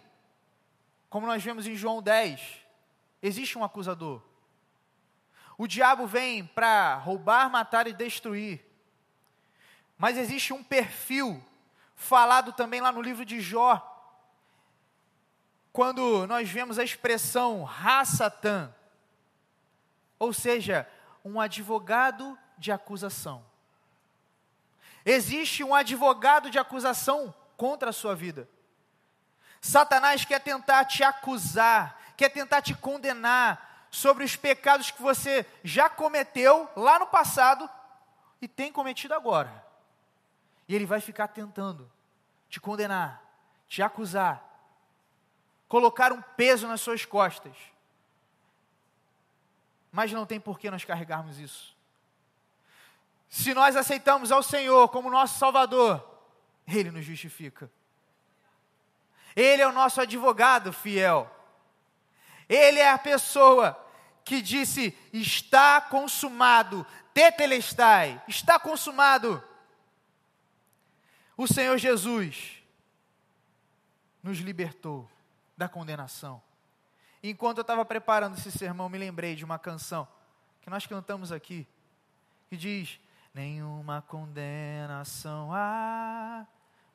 como 1.09 1.27
nós 1.27 1.43
vemos 1.43 1.67
em 1.67 1.75
João 1.75 2.01
10, 2.01 2.41
existe 3.21 3.59
um 3.59 3.65
acusador. 3.65 4.30
O 5.61 5.67
diabo 5.67 6.07
vem 6.07 6.47
para 6.47 6.95
roubar, 6.95 7.51
matar 7.51 7.87
e 7.87 7.93
destruir. 7.93 8.65
Mas 9.99 10.17
existe 10.17 10.55
um 10.55 10.65
perfil 10.65 11.39
falado 11.95 12.51
também 12.51 12.81
lá 12.81 12.91
no 12.91 13.03
livro 13.03 13.27
de 13.27 13.43
Jó, 13.43 13.79
quando 15.71 16.27
nós 16.27 16.49
vemos 16.49 16.79
a 16.79 16.83
expressão 16.83 17.63
Rassatan, 17.63 18.75
ou 20.19 20.33
seja, 20.33 20.89
um 21.23 21.39
advogado 21.39 22.39
de 22.57 22.73
acusação. 22.73 23.45
Existe 25.05 25.63
um 25.63 25.75
advogado 25.75 26.49
de 26.49 26.59
acusação 26.59 27.35
contra 27.59 27.91
a 27.91 27.93
sua 27.93 28.17
vida. 28.17 28.49
Satanás 29.61 30.25
quer 30.25 30.41
tentar 30.41 30.87
te 30.87 31.05
acusar, 31.05 32.01
quer 32.17 32.31
tentar 32.31 32.63
te 32.63 32.75
condenar 32.75 33.70
sobre 33.91 34.25
os 34.25 34.37
pecados 34.37 34.91
que 34.91 35.03
você 35.03 35.45
já 35.65 35.89
cometeu 35.89 36.69
lá 36.77 36.99
no 36.99 37.07
passado 37.07 37.69
e 38.41 38.47
tem 38.47 38.73
cometido 38.73 39.15
agora. 39.15 39.65
E 40.69 40.75
ele 40.75 40.87
vai 40.87 41.01
ficar 41.01 41.29
tentando 41.29 41.91
te 42.49 42.61
condenar, 42.61 43.23
te 43.69 43.83
acusar, 43.83 44.43
colocar 45.69 46.13
um 46.13 46.23
peso 46.23 46.69
nas 46.69 46.81
suas 46.81 47.05
costas. 47.05 47.57
Mas 49.91 50.13
não 50.13 50.25
tem 50.25 50.39
por 50.39 50.59
que 50.59 50.71
nós 50.71 50.85
carregarmos 50.85 51.39
isso. 51.39 51.77
Se 53.29 53.55
nós 53.55 53.77
aceitamos 53.77 54.33
ao 54.33 54.43
Senhor 54.43 54.89
como 54.89 55.11
nosso 55.11 55.39
Salvador, 55.39 56.05
Ele 56.67 56.91
nos 56.91 57.05
justifica. 57.05 57.71
Ele 59.35 59.63
é 59.63 59.67
o 59.67 59.73
nosso 59.73 60.01
advogado 60.01 60.73
fiel. 60.73 61.31
Ele 62.51 62.81
é 62.81 62.91
a 62.91 62.99
pessoa 62.99 63.81
que 64.25 64.43
disse: 64.43 64.93
está 65.13 65.81
consumado, 65.81 66.85
tetelestai, 67.15 68.21
está 68.27 68.59
consumado. 68.59 69.43
O 71.37 71.47
Senhor 71.47 71.79
Jesus 71.79 72.61
nos 74.21 74.39
libertou 74.39 75.09
da 75.57 75.69
condenação. 75.69 76.43
Enquanto 77.23 77.59
eu 77.59 77.63
estava 77.63 77.85
preparando 77.85 78.37
esse 78.37 78.51
sermão, 78.51 78.89
me 78.89 78.99
lembrei 78.99 79.37
de 79.37 79.45
uma 79.45 79.59
canção 79.59 80.09
que 80.61 80.69
nós 80.69 80.87
cantamos 80.87 81.31
aqui, 81.31 81.67
que 82.49 82.57
diz: 82.57 82.99
Nenhuma 83.33 84.03
condenação 84.03 85.51
há 85.53 86.45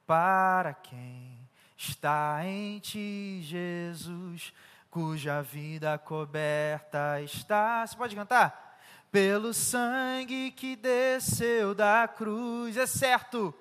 para 0.06 0.74
quem 0.74 1.40
está 1.78 2.46
em 2.46 2.78
ti, 2.80 3.40
Jesus, 3.42 4.54
cuja 4.96 5.42
vida 5.42 5.98
coberta 5.98 7.22
está. 7.22 7.86
Você 7.86 7.98
pode 7.98 8.16
cantar? 8.16 8.80
Pelo 9.12 9.54
sangue 9.54 10.52
que 10.52 10.74
desceu 10.74 11.76
da 11.76 12.08
cruz, 12.08 12.78
é 12.78 12.88
certo. 12.88 13.54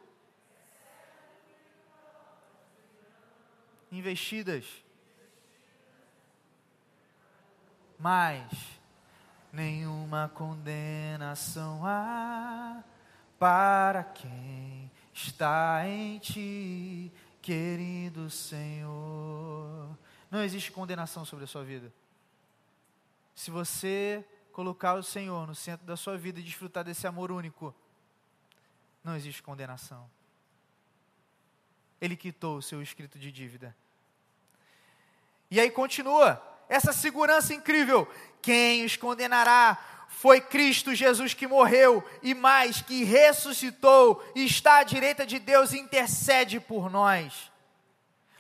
Investidas. 3.91 4.65
Mas 7.99 8.53
nenhuma 9.53 10.31
condenação 10.33 11.85
há 11.85 12.81
para 13.41 14.05
quem 14.05 14.89
está 15.13 15.83
em 15.85 16.17
ti 16.21 17.13
querido 17.43 18.31
Senhor. 18.31 19.99
Não 20.35 20.43
existe 20.43 20.73
condenação 20.73 21.25
sobre 21.25 21.45
a 21.45 21.47
sua 21.47 21.63
vida. 21.63 21.95
Se 23.37 23.53
você 23.53 24.25
colocar 24.51 24.95
o 24.95 25.03
Senhor 25.03 25.47
no 25.47 25.55
centro 25.55 25.87
da 25.87 25.97
sua 25.97 26.19
vida 26.19 26.41
e 26.41 26.43
desfrutar 26.43 26.83
desse 26.83 27.07
amor 27.07 27.31
único, 27.31 27.73
não 29.05 29.15
existe 29.15 29.41
condenação. 29.41 30.11
Ele 32.01 32.17
quitou 32.17 32.57
o 32.57 32.63
seu 32.63 32.83
escrito 32.83 33.17
de 33.17 33.31
dívida. 33.31 33.77
E 35.49 35.61
aí 35.61 35.71
continua, 35.71 36.43
essa 36.69 36.93
segurança 36.93 37.55
incrível. 37.55 38.05
Quem 38.43 38.85
os 38.85 38.97
condenará? 38.97 39.79
Foi 40.09 40.41
Cristo 40.41 40.97
Jesus 40.97 41.33
que 41.33 41.47
morreu 41.47 42.03
e 42.25 42.35
mais, 42.35 42.83
que 42.83 43.05
ressuscitou 43.05 44.21
e 44.35 44.45
está 44.45 44.79
à 44.79 44.83
direita 44.83 45.25
de 45.25 45.39
Deus 45.39 45.73
e 45.73 45.79
intercede 45.79 46.59
por 46.59 46.91
nós. 46.91 47.54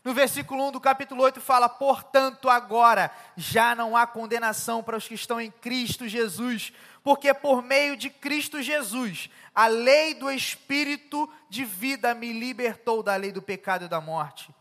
No 0.04 0.12
versículo 0.12 0.68
1 0.68 0.72
do 0.72 0.80
capítulo 0.80 1.22
8 1.22 1.40
fala: 1.40 1.66
Portanto, 1.66 2.50
agora 2.50 3.10
já 3.34 3.74
não 3.74 3.96
há 3.96 4.06
condenação 4.06 4.82
para 4.82 4.98
os 4.98 5.08
que 5.08 5.14
estão 5.14 5.40
em 5.40 5.50
Cristo 5.50 6.06
Jesus, 6.06 6.74
porque 7.02 7.32
por 7.32 7.62
meio 7.62 7.96
de 7.96 8.10
Cristo 8.10 8.60
Jesus, 8.60 9.30
a 9.54 9.66
lei 9.66 10.12
do 10.12 10.30
Espírito 10.30 11.26
de 11.48 11.64
vida 11.64 12.14
me 12.14 12.34
libertou 12.34 13.02
da 13.02 13.16
lei 13.16 13.32
do 13.32 13.40
pecado 13.40 13.86
e 13.86 13.88
da 13.88 13.98
morte. 13.98 14.54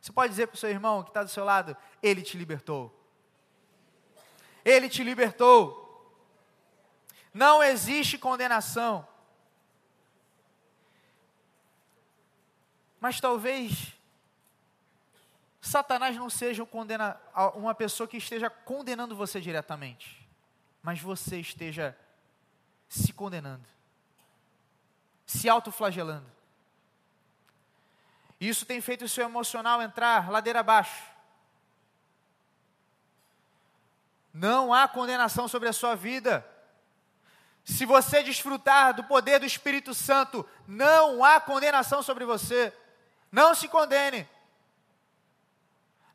Você 0.00 0.12
pode 0.12 0.30
dizer 0.30 0.46
para 0.46 0.54
o 0.54 0.58
seu 0.58 0.70
irmão 0.70 1.02
que 1.02 1.10
está 1.10 1.24
do 1.24 1.28
seu 1.28 1.44
lado: 1.44 1.76
Ele 2.00 2.22
te 2.22 2.38
libertou. 2.38 2.94
Ele 4.64 4.88
te 4.88 5.02
libertou. 5.02 5.86
Não 7.34 7.60
existe 7.64 8.16
condenação. 8.16 9.06
Mas 13.00 13.20
talvez 13.20 13.97
Satanás 15.68 16.16
não 16.16 16.30
seja 16.30 16.66
uma 17.54 17.74
pessoa 17.74 18.08
que 18.08 18.16
esteja 18.16 18.48
condenando 18.48 19.14
você 19.14 19.40
diretamente, 19.40 20.26
mas 20.82 21.00
você 21.00 21.38
esteja 21.38 21.96
se 22.88 23.12
condenando, 23.12 23.66
se 25.26 25.48
autoflagelando. 25.48 26.26
Isso 28.40 28.64
tem 28.64 28.80
feito 28.80 29.04
o 29.04 29.08
seu 29.08 29.24
emocional 29.24 29.82
entrar 29.82 30.30
ladeira 30.30 30.60
abaixo. 30.60 31.02
Não 34.32 34.72
há 34.72 34.88
condenação 34.88 35.48
sobre 35.48 35.68
a 35.68 35.72
sua 35.72 35.94
vida. 35.94 36.46
Se 37.64 37.84
você 37.84 38.22
desfrutar 38.22 38.94
do 38.94 39.04
poder 39.04 39.40
do 39.40 39.46
Espírito 39.46 39.92
Santo, 39.92 40.48
não 40.66 41.22
há 41.22 41.40
condenação 41.40 42.02
sobre 42.02 42.24
você. 42.24 42.72
Não 43.30 43.54
se 43.54 43.68
condene. 43.68 44.26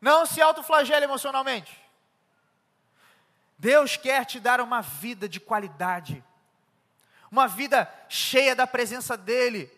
Não 0.03 0.25
se 0.25 0.41
autoflagele 0.41 1.05
emocionalmente. 1.05 1.81
Deus 3.57 3.95
quer 3.95 4.25
te 4.25 4.37
dar 4.37 4.59
uma 4.59 4.81
vida 4.81 5.29
de 5.29 5.39
qualidade, 5.39 6.21
uma 7.31 7.47
vida 7.47 7.89
cheia 8.09 8.53
da 8.53 8.67
presença 8.67 9.15
dEle, 9.15 9.71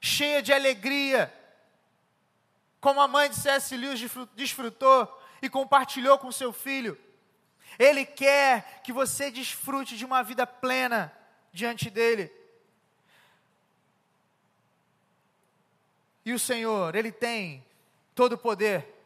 cheia 0.00 0.40
de 0.40 0.52
alegria, 0.52 1.34
como 2.80 3.00
a 3.00 3.08
mãe 3.08 3.28
de 3.28 3.34
C.S. 3.34 3.76
Lewis 3.76 4.00
desfrutou 4.36 5.20
e 5.42 5.50
compartilhou 5.50 6.16
com 6.18 6.30
seu 6.30 6.52
filho. 6.52 6.96
Ele 7.80 8.06
quer 8.06 8.80
que 8.84 8.92
você 8.92 9.28
desfrute 9.28 9.96
de 9.96 10.04
uma 10.04 10.22
vida 10.22 10.46
plena 10.46 11.12
diante 11.52 11.90
dele. 11.90 12.32
E 16.24 16.32
o 16.32 16.38
Senhor, 16.38 16.94
Ele 16.94 17.10
tem 17.10 17.66
todo 18.14 18.34
o 18.34 18.38
poder, 18.38 18.97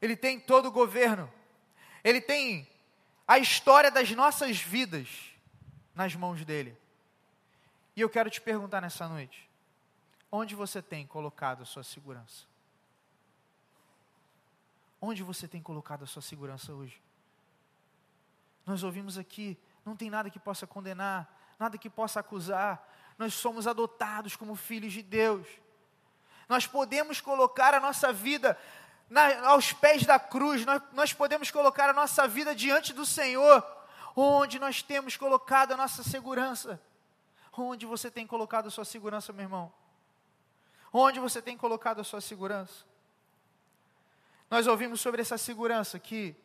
Ele 0.00 0.16
tem 0.16 0.38
todo 0.38 0.66
o 0.66 0.72
governo, 0.72 1.32
Ele 2.04 2.20
tem 2.20 2.68
a 3.26 3.38
história 3.38 3.90
das 3.90 4.10
nossas 4.12 4.58
vidas 4.58 5.08
nas 5.94 6.14
mãos 6.14 6.44
dEle. 6.44 6.76
E 7.96 8.00
eu 8.00 8.10
quero 8.10 8.30
te 8.30 8.40
perguntar 8.40 8.80
nessa 8.80 9.08
noite: 9.08 9.48
onde 10.30 10.54
você 10.54 10.82
tem 10.82 11.06
colocado 11.06 11.62
a 11.62 11.64
sua 11.64 11.82
segurança? 11.82 12.44
Onde 15.00 15.22
você 15.22 15.46
tem 15.48 15.62
colocado 15.62 16.04
a 16.04 16.06
sua 16.06 16.22
segurança 16.22 16.72
hoje? 16.72 17.00
Nós 18.64 18.82
ouvimos 18.82 19.16
aqui, 19.16 19.56
não 19.84 19.96
tem 19.96 20.10
nada 20.10 20.28
que 20.28 20.38
possa 20.38 20.66
condenar, 20.66 21.54
nada 21.58 21.78
que 21.78 21.88
possa 21.88 22.20
acusar. 22.20 22.86
Nós 23.18 23.34
somos 23.34 23.66
adotados 23.66 24.36
como 24.36 24.56
filhos 24.56 24.92
de 24.92 25.02
Deus. 25.02 25.46
Nós 26.48 26.66
podemos 26.66 27.20
colocar 27.20 27.74
a 27.74 27.80
nossa 27.80 28.12
vida 28.12 28.58
na, 29.08 29.48
aos 29.48 29.72
pés 29.72 30.04
da 30.04 30.18
cruz, 30.18 30.64
nós, 30.64 30.82
nós 30.92 31.12
podemos 31.12 31.50
colocar 31.50 31.88
a 31.88 31.92
nossa 31.92 32.26
vida 32.26 32.54
diante 32.54 32.92
do 32.92 33.06
Senhor, 33.06 33.64
onde 34.14 34.58
nós 34.58 34.82
temos 34.82 35.16
colocado 35.16 35.72
a 35.72 35.76
nossa 35.76 36.02
segurança. 36.02 36.80
Onde 37.52 37.86
você 37.86 38.10
tem 38.10 38.26
colocado 38.26 38.66
a 38.66 38.70
sua 38.70 38.84
segurança, 38.84 39.32
meu 39.32 39.44
irmão? 39.44 39.72
Onde 40.92 41.18
você 41.20 41.40
tem 41.40 41.56
colocado 41.56 42.00
a 42.00 42.04
sua 42.04 42.20
segurança? 42.20 42.84
Nós 44.50 44.66
ouvimos 44.66 45.00
sobre 45.00 45.22
essa 45.22 45.38
segurança 45.38 45.98
que 45.98 46.36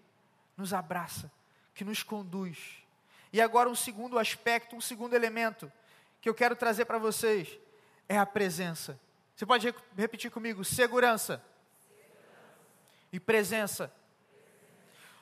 nos 0.56 0.74
abraça, 0.74 1.32
que 1.74 1.84
nos 1.84 2.02
conduz. 2.04 2.58
E 3.34 3.42
agora 3.42 3.70
um 3.70 3.76
segundo 3.76 4.18
aspecto, 4.18 4.76
um 4.76 4.82
segundo 4.82 5.14
elemento 5.14 5.72
que 6.22 6.30
eu 6.30 6.34
quero 6.34 6.56
trazer 6.56 6.86
para 6.86 6.98
vocês 6.98 7.58
é 8.08 8.18
a 8.18 8.26
presença. 8.26 9.00
Você 9.36 9.46
pode 9.46 9.74
repetir 9.98 10.30
comigo? 10.30 10.64
Segurança, 10.64 11.44
e 13.12 13.20
presença. 13.20 13.94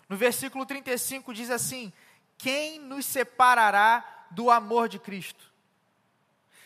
No 0.07 0.15
versículo 0.17 0.65
35 0.65 1.33
diz 1.33 1.49
assim: 1.49 1.93
Quem 2.37 2.79
nos 2.79 3.05
separará 3.05 4.27
do 4.31 4.49
amor 4.51 4.89
de 4.89 4.99
Cristo? 4.99 5.49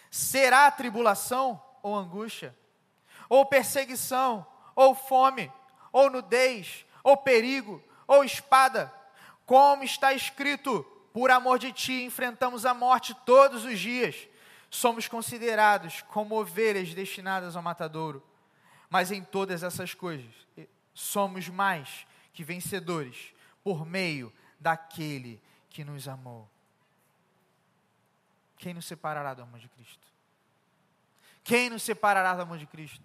Será 0.09 0.69
tribulação 0.69 1.61
ou 1.81 1.95
angústia? 1.95 2.55
ou 3.33 3.45
perseguição, 3.45 4.45
ou 4.75 4.93
fome, 4.93 5.51
ou 5.91 6.07
nudez, 6.07 6.85
ou 7.03 7.17
perigo, 7.17 7.83
ou 8.07 8.23
espada. 8.23 8.93
Como 9.45 9.83
está 9.83 10.13
escrito: 10.13 10.83
por 11.11 11.31
amor 11.31 11.57
de 11.57 11.71
ti 11.71 12.03
enfrentamos 12.03 12.63
a 12.63 12.73
morte 12.73 13.15
todos 13.25 13.65
os 13.65 13.79
dias. 13.79 14.27
Somos 14.69 15.07
considerados 15.07 16.01
como 16.09 16.39
ovelhas 16.39 16.93
destinadas 16.93 17.55
ao 17.55 17.61
matadouro. 17.63 18.23
Mas 18.87 19.11
em 19.11 19.23
todas 19.23 19.63
essas 19.63 19.95
coisas, 19.95 20.31
somos 20.93 21.47
mais 21.49 22.05
que 22.33 22.43
vencedores 22.43 23.33
por 23.63 23.85
meio 23.85 24.31
daquele 24.59 25.41
que 25.69 25.83
nos 25.83 26.07
amou. 26.07 26.49
Quem 28.57 28.73
nos 28.73 28.85
separará 28.85 29.33
do 29.33 29.41
amor 29.41 29.59
de 29.59 29.67
Cristo? 29.67 30.07
Quem 31.43 31.69
nos 31.69 31.83
separará 31.83 32.35
do 32.35 32.41
amor 32.43 32.57
de 32.57 32.65
Cristo? 32.65 33.03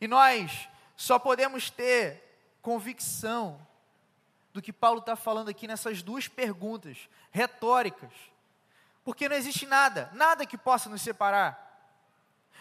E 0.00 0.06
nós 0.06 0.68
só 0.96 1.18
podemos 1.18 1.70
ter 1.70 2.22
convicção 2.62 3.66
do 4.52 4.62
que 4.62 4.72
Paulo 4.72 5.00
está 5.00 5.16
falando 5.16 5.48
aqui 5.48 5.66
nessas 5.66 6.02
duas 6.02 6.28
perguntas 6.28 7.08
retóricas. 7.30 8.12
Porque 9.04 9.28
não 9.28 9.36
existe 9.36 9.66
nada, 9.66 10.10
nada 10.14 10.46
que 10.46 10.56
possa 10.56 10.88
nos 10.88 11.02
separar. 11.02 11.62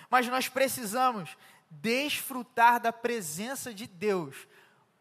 Mas 0.09 0.27
nós 0.27 0.47
precisamos 0.47 1.38
desfrutar 1.81 2.79
da 2.79 2.93
presença 2.93 3.73
de 3.73 3.88
Deus 3.88 4.47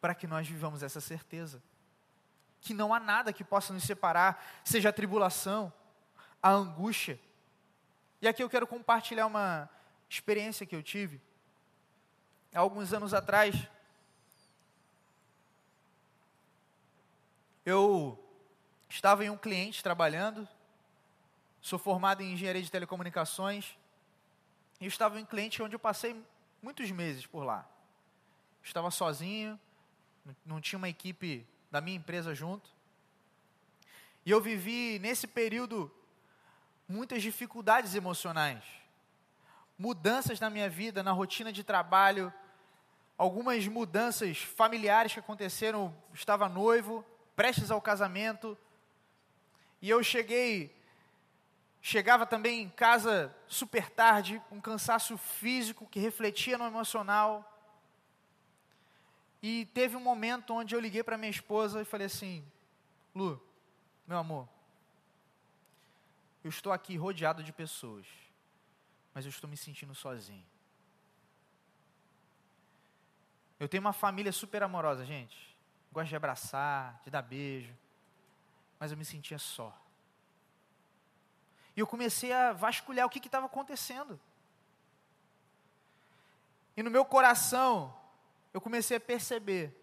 para 0.01 0.15
que 0.15 0.27
nós 0.27 0.47
vivamos 0.47 0.83
essa 0.83 1.01
certeza. 1.01 1.63
Que 2.61 2.75
não 2.75 2.93
há 2.93 3.01
nada 3.01 3.33
que 3.33 3.45
possa 3.45 3.73
nos 3.73 3.85
separar, 3.85 4.43
seja 4.65 4.89
a 4.89 4.93
tribulação, 4.93 5.73
a 6.43 6.51
angústia. 6.51 7.19
E 8.21 8.29
aqui 8.29 8.43
eu 8.43 8.51
quero 8.51 8.67
compartilhar 8.67 9.27
uma 9.27 9.69
experiência 10.09 10.67
que 10.67 10.77
eu 10.77 10.83
tive. 10.83 11.21
Há 12.55 12.61
alguns 12.61 12.93
anos 12.93 13.13
atrás, 13.13 13.55
eu 17.67 18.19
estava 18.89 19.25
em 19.25 19.31
um 19.31 19.37
cliente 19.37 19.83
trabalhando, 19.83 20.47
sou 21.61 21.79
formado 21.79 22.23
em 22.23 22.33
engenharia 22.33 22.63
de 22.63 22.71
telecomunicações, 22.71 23.77
e 24.81 24.87
estava 24.87 25.19
em 25.19 25.23
um 25.23 25.27
cliente 25.27 25.63
onde 25.63 25.75
eu 25.75 25.81
passei 25.81 26.23
muitos 26.65 26.91
meses 26.91 27.27
por 27.27 27.45
lá. 27.45 27.69
Estava 28.63 28.91
sozinho, 28.91 29.61
não 30.47 30.63
tinha 30.63 30.79
uma 30.79 30.89
equipe 30.89 31.47
da 31.71 31.79
minha 31.79 31.99
empresa 31.99 32.35
junto. 32.35 32.71
E 34.25 34.31
eu 34.31 34.41
vivi 34.41 34.99
nesse 34.99 35.27
período 35.27 35.93
muitas 36.89 37.23
dificuldades 37.23 37.95
emocionais, 37.95 38.65
mudanças 39.79 40.41
na 40.41 40.49
minha 40.49 40.71
vida, 40.71 41.03
na 41.03 41.13
rotina 41.13 41.53
de 41.53 41.63
trabalho, 41.63 42.33
algumas 43.19 43.69
mudanças 43.69 44.39
familiares 44.39 45.13
que 45.13 45.21
aconteceram. 45.21 45.95
Estava 46.15 46.49
noivo, 46.49 47.05
prestes 47.37 47.71
ao 47.71 47.83
casamento, 47.83 48.57
e 49.83 49.91
eu 49.91 50.03
cheguei, 50.03 50.75
chegava 51.87 52.25
também 52.25 52.63
em 52.63 52.69
casa 52.71 53.37
super 53.47 53.91
tarde, 53.91 54.41
um 54.51 54.59
cansaço 54.59 55.19
físico 55.19 55.87
que 55.87 56.01
refletia 56.01 56.57
no 56.57 56.65
emocional. 56.65 57.51
E 59.43 59.67
teve 59.67 59.95
um 59.95 60.01
momento 60.01 60.55
onde 60.55 60.75
eu 60.75 60.81
liguei 60.81 61.03
para 61.03 61.19
minha 61.19 61.31
esposa 61.31 61.83
e 61.83 61.85
falei 61.85 62.07
assim: 62.07 62.43
Lu, 63.15 63.39
meu 64.07 64.17
amor, 64.17 64.49
eu 66.43 66.49
estou 66.49 66.73
aqui 66.73 66.97
rodeado 66.97 67.43
de 67.43 67.53
pessoas, 67.53 68.07
mas 69.13 69.27
eu 69.27 69.29
estou 69.29 69.51
me 69.51 69.57
sentindo 69.57 69.95
sozinho. 69.95 70.47
Eu 73.61 73.69
tenho 73.69 73.83
uma 73.83 73.93
família 73.93 74.33
super 74.33 74.63
amorosa, 74.63 75.05
gente 75.05 75.55
gosto 75.93 76.09
de 76.09 76.17
abraçar, 76.17 77.01
de 77.05 77.11
dar 77.11 77.23
beijo, 77.23 77.73
mas 78.81 78.91
eu 78.91 78.99
me 78.99 79.05
sentia 79.05 79.39
só. 79.39 79.84
E 81.77 81.81
eu 81.81 81.87
comecei 81.87 82.33
a 82.33 82.53
vasculhar 82.53 83.07
o 83.07 83.11
que 83.11 83.19
estava 83.19 83.47
acontecendo. 83.47 84.19
E 86.77 86.83
no 86.83 86.91
meu 86.91 87.05
coração, 87.05 87.95
eu 88.53 88.61
comecei 88.61 88.97
a 88.97 89.01
perceber 89.01 89.75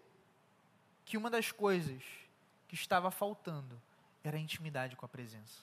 que 1.04 1.16
uma 1.16 1.28
das 1.28 1.52
coisas 1.52 2.02
que 2.68 2.74
estava 2.74 3.10
faltando 3.10 3.80
era 4.24 4.36
a 4.36 4.40
intimidade 4.40 4.96
com 4.96 5.04
a 5.04 5.08
presença. 5.08 5.60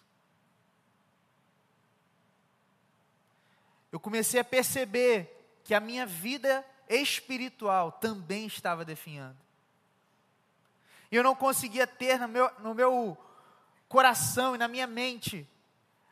Eu 3.92 4.00
comecei 4.00 4.40
a 4.40 4.44
perceber 4.44 5.60
que 5.64 5.74
a 5.74 5.80
minha 5.80 6.06
vida 6.06 6.64
espiritual 6.88 7.92
também 7.92 8.46
estava 8.46 8.86
definhando. 8.86 9.38
E 11.12 11.16
eu 11.16 11.24
não 11.24 11.36
conseguia 11.36 11.88
ter 11.88 12.20
no 12.20 12.28
meu, 12.28 12.52
no 12.60 12.76
meu 12.76 13.18
coração 13.88 14.54
e 14.54 14.58
na 14.60 14.68
minha 14.68 14.86
mente 14.86 15.48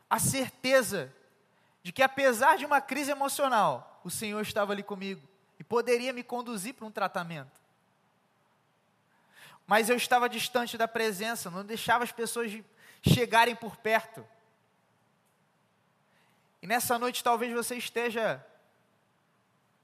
a 0.09 0.19
certeza 0.19 1.13
de 1.83 1.91
que, 1.91 2.01
apesar 2.01 2.57
de 2.57 2.65
uma 2.65 2.81
crise 2.81 3.11
emocional, 3.11 4.01
o 4.03 4.09
Senhor 4.09 4.41
estava 4.41 4.73
ali 4.73 4.83
comigo 4.83 5.21
e 5.59 5.63
poderia 5.63 6.13
me 6.13 6.23
conduzir 6.23 6.73
para 6.73 6.85
um 6.85 6.91
tratamento. 6.91 7.59
Mas 9.65 9.89
eu 9.89 9.97
estava 9.97 10.29
distante 10.29 10.77
da 10.77 10.87
presença, 10.87 11.49
não 11.49 11.65
deixava 11.65 12.03
as 12.03 12.11
pessoas 12.11 12.51
chegarem 13.01 13.55
por 13.55 13.75
perto. 13.75 14.25
E 16.61 16.67
nessa 16.67 16.97
noite 16.97 17.23
talvez 17.23 17.53
você 17.53 17.75
esteja 17.75 18.45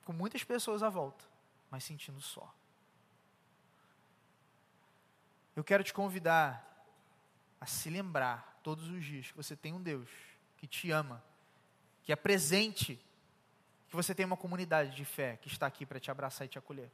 com 0.05 0.13
muitas 0.13 0.43
pessoas 0.43 0.83
à 0.83 0.89
volta, 0.89 1.23
mas 1.69 1.83
sentindo 1.83 2.21
só. 2.21 2.53
Eu 5.55 5.63
quero 5.63 5.83
te 5.83 5.93
convidar 5.93 6.65
a 7.61 7.65
se 7.65 7.89
lembrar 7.89 8.52
todos 8.63 8.87
os 8.87 9.03
dias 9.03 9.29
que 9.29 9.37
você 9.37 9.55
tem 9.55 9.73
um 9.73 9.81
Deus 9.81 10.07
que 10.57 10.65
te 10.65 10.89
ama, 10.89 11.21
que 12.01 12.13
é 12.13 12.15
presente, 12.15 12.99
que 13.89 13.95
você 13.95 14.15
tem 14.15 14.25
uma 14.25 14.37
comunidade 14.37 14.95
de 14.95 15.03
fé 15.03 15.37
que 15.41 15.49
está 15.49 15.67
aqui 15.67 15.85
para 15.85 15.99
te 15.99 16.09
abraçar 16.09 16.45
e 16.45 16.49
te 16.49 16.57
acolher. 16.57 16.89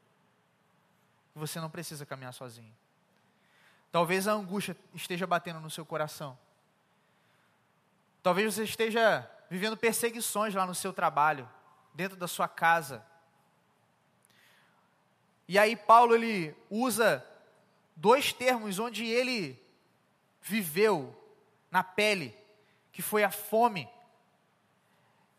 Que 1.32 1.39
você 1.39 1.60
não 1.62 1.69
precisa 1.69 2.05
caminhar 2.05 2.34
sozinho. 2.34 2.75
Talvez 3.91 4.27
a 4.27 4.34
angústia 4.34 4.75
esteja 4.93 5.27
batendo 5.27 5.60
no 5.60 5.69
seu 5.69 5.86
coração. 5.86 6.38
Talvez 8.21 8.53
você 8.53 8.63
esteja 8.63 9.29
vivendo 9.49 9.77
perseguições 9.77 10.53
lá 10.53 10.65
no 10.65 10.75
seu 10.75 10.91
trabalho, 10.91 11.49
dentro 11.93 12.17
da 12.17 12.27
sua 12.27 12.47
casa. 12.47 13.05
E 15.47 15.58
aí 15.58 15.75
Paulo 15.75 16.15
ele 16.15 16.55
usa 16.69 17.25
dois 17.95 18.34
termos 18.34 18.77
onde 18.79 19.05
ele 19.05 19.60
viveu 20.41 21.18
na 21.71 21.84
pele, 21.84 22.36
que 22.91 23.01
foi 23.01 23.23
a 23.23 23.32
fome. 23.32 23.88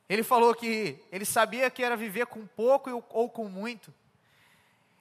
Ele 0.08 0.22
falou 0.22 0.54
que 0.54 0.98
ele 1.12 1.24
sabia 1.24 1.70
que 1.70 1.82
era 1.82 1.96
viver 1.96 2.26
com 2.26 2.46
pouco 2.46 3.04
ou 3.10 3.28
com 3.28 3.48
muito. 3.48 3.94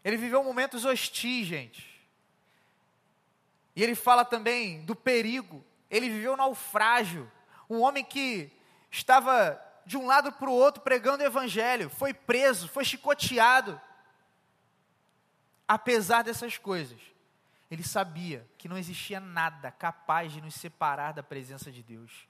Ele 0.04 0.18
viveu 0.18 0.44
momentos 0.44 0.86
hostis, 0.86 1.48
gente. 1.48 1.90
E 3.76 3.84
ele 3.84 3.96
fala 3.96 4.24
também 4.24 4.82
do 4.82 4.96
perigo. 4.96 5.64
Ele 5.90 6.10
viveu 6.10 6.38
naufrágio. 6.38 7.30
Um 7.70 7.82
homem 7.82 8.04
que 8.04 8.52
estava 8.92 9.60
de 9.86 9.98
um 9.98 10.06
lado 10.06 10.32
para 10.32 10.50
o 10.50 10.54
outro 10.54 10.82
pregando 10.82 11.24
o 11.24 11.26
evangelho, 11.26 11.90
foi 11.90 12.14
preso, 12.14 12.68
foi 12.68 12.86
chicoteado. 12.86 13.80
Apesar 15.68 16.24
dessas 16.24 16.58
coisas, 16.58 17.00
ele 17.70 17.84
sabia 17.84 18.48
que 18.58 18.68
não 18.68 18.78
existia 18.78 19.20
nada 19.20 19.72
capaz 19.72 20.32
de 20.32 20.42
nos 20.42 20.56
separar 20.56 21.14
da 21.14 21.22
presença 21.22 21.72
de 21.72 21.84
Deus. 21.84 22.28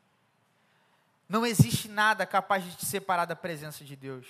Não 1.30 1.46
existe 1.46 1.88
nada 1.88 2.26
capaz 2.26 2.64
de 2.64 2.76
te 2.76 2.86
separar 2.86 3.26
da 3.26 3.36
presença 3.36 3.86
de 3.86 3.96
Deus. 3.96 4.26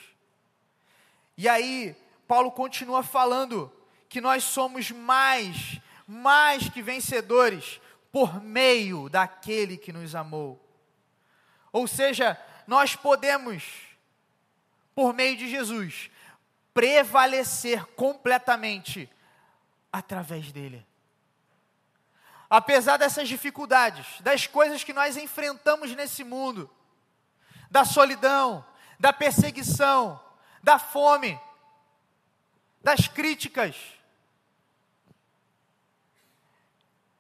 E 1.36 1.50
aí, 1.50 1.96
Paulo 2.28 2.52
continua 2.52 3.02
falando 3.02 3.74
que 4.08 4.22
nós 4.22 4.44
somos 4.44 4.92
mais, 4.92 5.80
mais 6.06 6.70
que 6.70 6.82
vencedores 6.82 7.82
por 8.12 8.42
meio 8.42 9.10
daquele 9.10 9.78
que 9.78 9.94
nos 9.94 10.14
amou. 10.14 10.64
Ou 11.72 11.88
seja, 11.88 12.40
nós 12.68 12.96
podemos, 12.96 13.64
por 14.94 15.14
meio 15.14 15.38
de 15.38 15.50
Jesus, 15.50 16.12
prevalecer 16.72 17.86
completamente 17.96 19.10
através 19.92 20.52
dele 20.52 20.89
apesar 22.50 22.98
dessas 22.98 23.28
dificuldades, 23.28 24.20
das 24.22 24.48
coisas 24.48 24.84
que 24.84 24.94
nós 24.94 25.16
enfrentamos 25.16 25.96
nesse 25.96 26.24
mundo, 26.24 26.70
da 27.70 27.86
solidão, 27.86 28.66
da 29.00 29.14
perseguição, 29.14 30.20
da 30.64 30.80
fome, 30.80 31.40
das 32.82 33.08
críticas, 33.08 33.76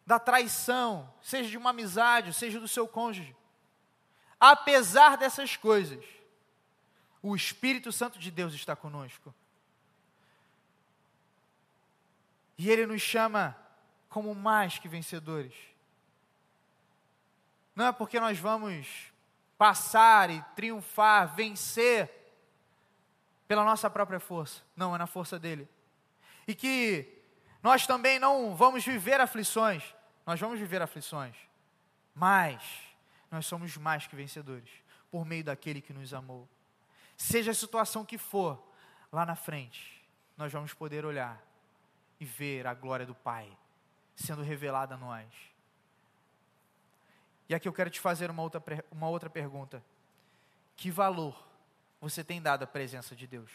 da 0.05 0.17
traição, 0.17 1.13
seja 1.21 1.49
de 1.49 1.57
uma 1.57 1.69
amizade, 1.69 2.33
seja 2.33 2.59
do 2.59 2.67
seu 2.67 2.87
cônjuge. 2.87 3.35
Apesar 4.39 5.17
dessas 5.17 5.55
coisas, 5.55 6.03
O 7.21 7.35
Espírito 7.35 7.91
Santo 7.91 8.17
de 8.17 8.31
Deus 8.31 8.53
está 8.53 8.75
conosco. 8.75 9.33
E 12.57 12.69
Ele 12.69 12.85
nos 12.85 13.01
chama 13.01 13.55
como 14.09 14.33
mais 14.33 14.79
que 14.79 14.87
vencedores. 14.87 15.53
Não 17.75 17.85
é 17.85 17.91
porque 17.91 18.19
nós 18.19 18.37
vamos 18.37 19.13
passar 19.57 20.29
e 20.29 20.41
triunfar, 20.55 21.33
vencer 21.35 22.11
pela 23.47 23.63
nossa 23.63 23.89
própria 23.89 24.19
força. 24.19 24.61
Não, 24.75 24.93
é 24.93 24.97
na 24.97 25.07
força 25.07 25.39
dele. 25.39 25.69
E 26.47 26.55
que 26.55 27.21
nós 27.61 27.85
também 27.85 28.19
não 28.19 28.55
vamos 28.55 28.83
viver 28.83 29.21
aflições. 29.21 29.83
Nós 30.25 30.39
vamos 30.39 30.59
viver 30.59 30.81
aflições. 30.81 31.35
Mas 32.13 32.61
nós 33.31 33.45
somos 33.45 33.77
mais 33.77 34.07
que 34.07 34.15
vencedores 34.15 34.69
por 35.11 35.25
meio 35.25 35.43
daquele 35.43 35.81
que 35.81 35.93
nos 35.93 36.13
amou. 36.13 36.47
Seja 37.15 37.51
a 37.51 37.55
situação 37.55 38.05
que 38.05 38.17
for, 38.17 38.61
lá 39.11 39.25
na 39.25 39.35
frente, 39.35 40.03
nós 40.37 40.51
vamos 40.51 40.73
poder 40.73 41.05
olhar 41.05 41.41
e 42.19 42.25
ver 42.25 42.65
a 42.65 42.73
glória 42.73 43.05
do 43.05 43.15
Pai 43.15 43.57
sendo 44.19 44.41
revelada 44.41 44.95
a 44.95 44.97
nós. 44.97 45.27
E 47.47 47.55
aqui 47.55 47.67
eu 47.67 47.73
quero 47.73 47.89
te 47.89 47.99
fazer 47.99 48.29
uma 48.29 48.43
outra, 48.43 48.61
uma 48.91 49.09
outra 49.09 49.29
pergunta. 49.29 49.83
Que 50.75 50.91
valor 50.91 51.47
você 51.99 52.23
tem 52.23 52.41
dado 52.41 52.63
à 52.63 52.67
presença 52.67 53.15
de 53.15 53.25
Deus? 53.25 53.49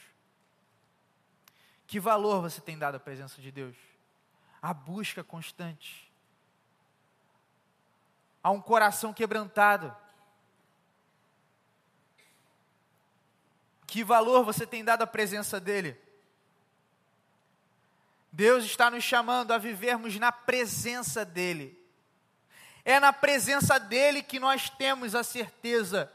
Que 1.86 2.00
valor 2.00 2.40
você 2.40 2.60
tem 2.60 2.76
dado 2.76 2.96
à 2.96 3.00
presença 3.00 3.40
de 3.40 3.52
Deus? 3.52 3.76
A 4.60 4.74
busca 4.74 5.22
constante. 5.22 6.10
A 8.42 8.50
um 8.50 8.60
coração 8.60 9.12
quebrantado. 9.12 9.94
Que 13.86 14.02
valor 14.02 14.44
você 14.44 14.66
tem 14.66 14.82
dado 14.84 15.02
à 15.02 15.06
presença 15.06 15.60
dEle? 15.60 16.03
Deus 18.34 18.64
está 18.64 18.90
nos 18.90 19.04
chamando 19.04 19.52
a 19.52 19.58
vivermos 19.58 20.18
na 20.18 20.32
presença 20.32 21.24
dEle. 21.24 21.80
É 22.84 22.98
na 22.98 23.12
presença 23.12 23.78
dEle 23.78 24.24
que 24.24 24.40
nós 24.40 24.68
temos 24.68 25.14
a 25.14 25.22
certeza 25.22 26.12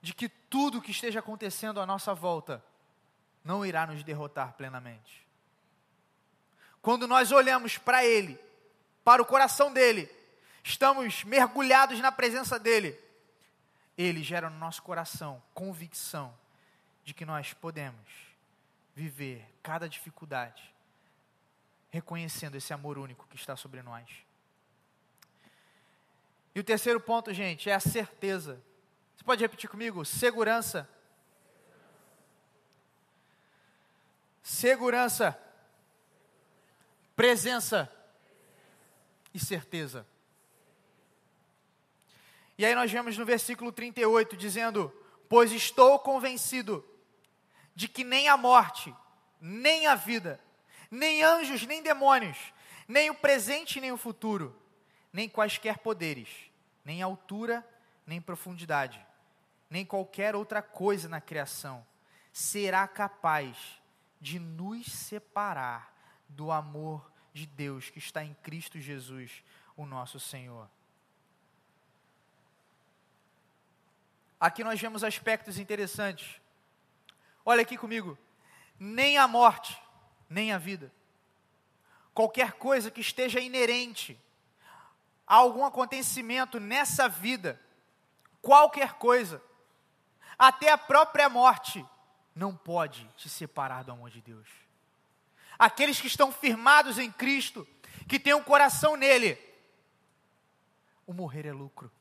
de 0.00 0.14
que 0.14 0.28
tudo 0.28 0.80
que 0.80 0.92
esteja 0.92 1.18
acontecendo 1.18 1.80
à 1.80 1.86
nossa 1.86 2.14
volta 2.14 2.64
não 3.44 3.66
irá 3.66 3.84
nos 3.84 4.04
derrotar 4.04 4.52
plenamente. 4.52 5.26
Quando 6.80 7.08
nós 7.08 7.32
olhamos 7.32 7.76
para 7.76 8.04
Ele, 8.04 8.38
para 9.02 9.20
o 9.20 9.26
coração 9.26 9.72
dEle, 9.72 10.08
estamos 10.62 11.24
mergulhados 11.24 11.98
na 11.98 12.12
presença 12.12 12.60
dEle, 12.60 12.96
Ele 13.98 14.22
gera 14.22 14.48
no 14.48 14.56
nosso 14.56 14.84
coração 14.84 15.42
convicção 15.52 16.32
de 17.02 17.12
que 17.12 17.24
nós 17.24 17.52
podemos 17.52 18.29
viver 19.00 19.42
cada 19.62 19.88
dificuldade, 19.88 20.62
reconhecendo 21.88 22.56
esse 22.56 22.70
amor 22.74 22.98
único 22.98 23.26
que 23.28 23.36
está 23.36 23.56
sobre 23.56 23.82
nós. 23.82 24.06
E 26.54 26.60
o 26.60 26.64
terceiro 26.64 27.00
ponto, 27.00 27.32
gente, 27.32 27.70
é 27.70 27.74
a 27.74 27.80
certeza. 27.80 28.62
Você 29.16 29.24
pode 29.24 29.42
repetir 29.42 29.70
comigo? 29.70 30.04
Segurança. 30.04 30.86
Segurança. 34.42 35.38
Presença. 37.16 37.90
E 39.32 39.38
certeza. 39.38 40.06
E 42.58 42.66
aí 42.66 42.74
nós 42.74 42.92
vemos 42.92 43.16
no 43.16 43.24
versículo 43.24 43.72
38 43.72 44.36
dizendo: 44.36 44.92
Pois 45.26 45.52
estou 45.52 45.98
convencido 45.98 46.84
de 47.80 47.88
que 47.88 48.04
nem 48.04 48.28
a 48.28 48.36
morte, 48.36 48.94
nem 49.40 49.86
a 49.86 49.94
vida, 49.94 50.38
nem 50.90 51.22
anjos, 51.22 51.64
nem 51.64 51.82
demônios, 51.82 52.36
nem 52.86 53.08
o 53.08 53.14
presente, 53.14 53.80
nem 53.80 53.90
o 53.90 53.96
futuro, 53.96 54.54
nem 55.10 55.30
quaisquer 55.30 55.78
poderes, 55.78 56.28
nem 56.84 57.00
altura, 57.00 57.66
nem 58.06 58.20
profundidade, 58.20 59.02
nem 59.70 59.86
qualquer 59.86 60.36
outra 60.36 60.60
coisa 60.60 61.08
na 61.08 61.22
criação 61.22 61.82
será 62.34 62.86
capaz 62.86 63.56
de 64.20 64.38
nos 64.38 64.84
separar 64.84 65.90
do 66.28 66.52
amor 66.52 67.10
de 67.32 67.46
Deus 67.46 67.88
que 67.88 67.98
está 67.98 68.22
em 68.22 68.34
Cristo 68.42 68.78
Jesus, 68.78 69.42
o 69.74 69.86
nosso 69.86 70.20
Senhor. 70.20 70.68
Aqui 74.38 74.62
nós 74.62 74.78
vemos 74.78 75.02
aspectos 75.02 75.58
interessantes. 75.58 76.39
Olha 77.44 77.62
aqui 77.62 77.76
comigo. 77.76 78.18
Nem 78.78 79.18
a 79.18 79.28
morte, 79.28 79.80
nem 80.28 80.52
a 80.52 80.58
vida. 80.58 80.92
Qualquer 82.14 82.52
coisa 82.52 82.90
que 82.90 83.00
esteja 83.00 83.40
inerente 83.40 84.18
a 85.26 85.36
algum 85.36 85.64
acontecimento 85.64 86.58
nessa 86.58 87.08
vida, 87.08 87.60
qualquer 88.42 88.94
coisa, 88.94 89.42
até 90.38 90.72
a 90.72 90.78
própria 90.78 91.28
morte, 91.28 91.86
não 92.34 92.56
pode 92.56 93.06
te 93.16 93.28
separar 93.28 93.84
do 93.84 93.92
amor 93.92 94.10
de 94.10 94.20
Deus. 94.20 94.48
Aqueles 95.58 96.00
que 96.00 96.06
estão 96.06 96.32
firmados 96.32 96.98
em 96.98 97.12
Cristo, 97.12 97.68
que 98.08 98.18
têm 98.18 98.34
um 98.34 98.42
coração 98.42 98.96
nele, 98.96 99.38
o 101.06 101.12
morrer 101.12 101.46
é 101.46 101.52
lucro, 101.52 101.92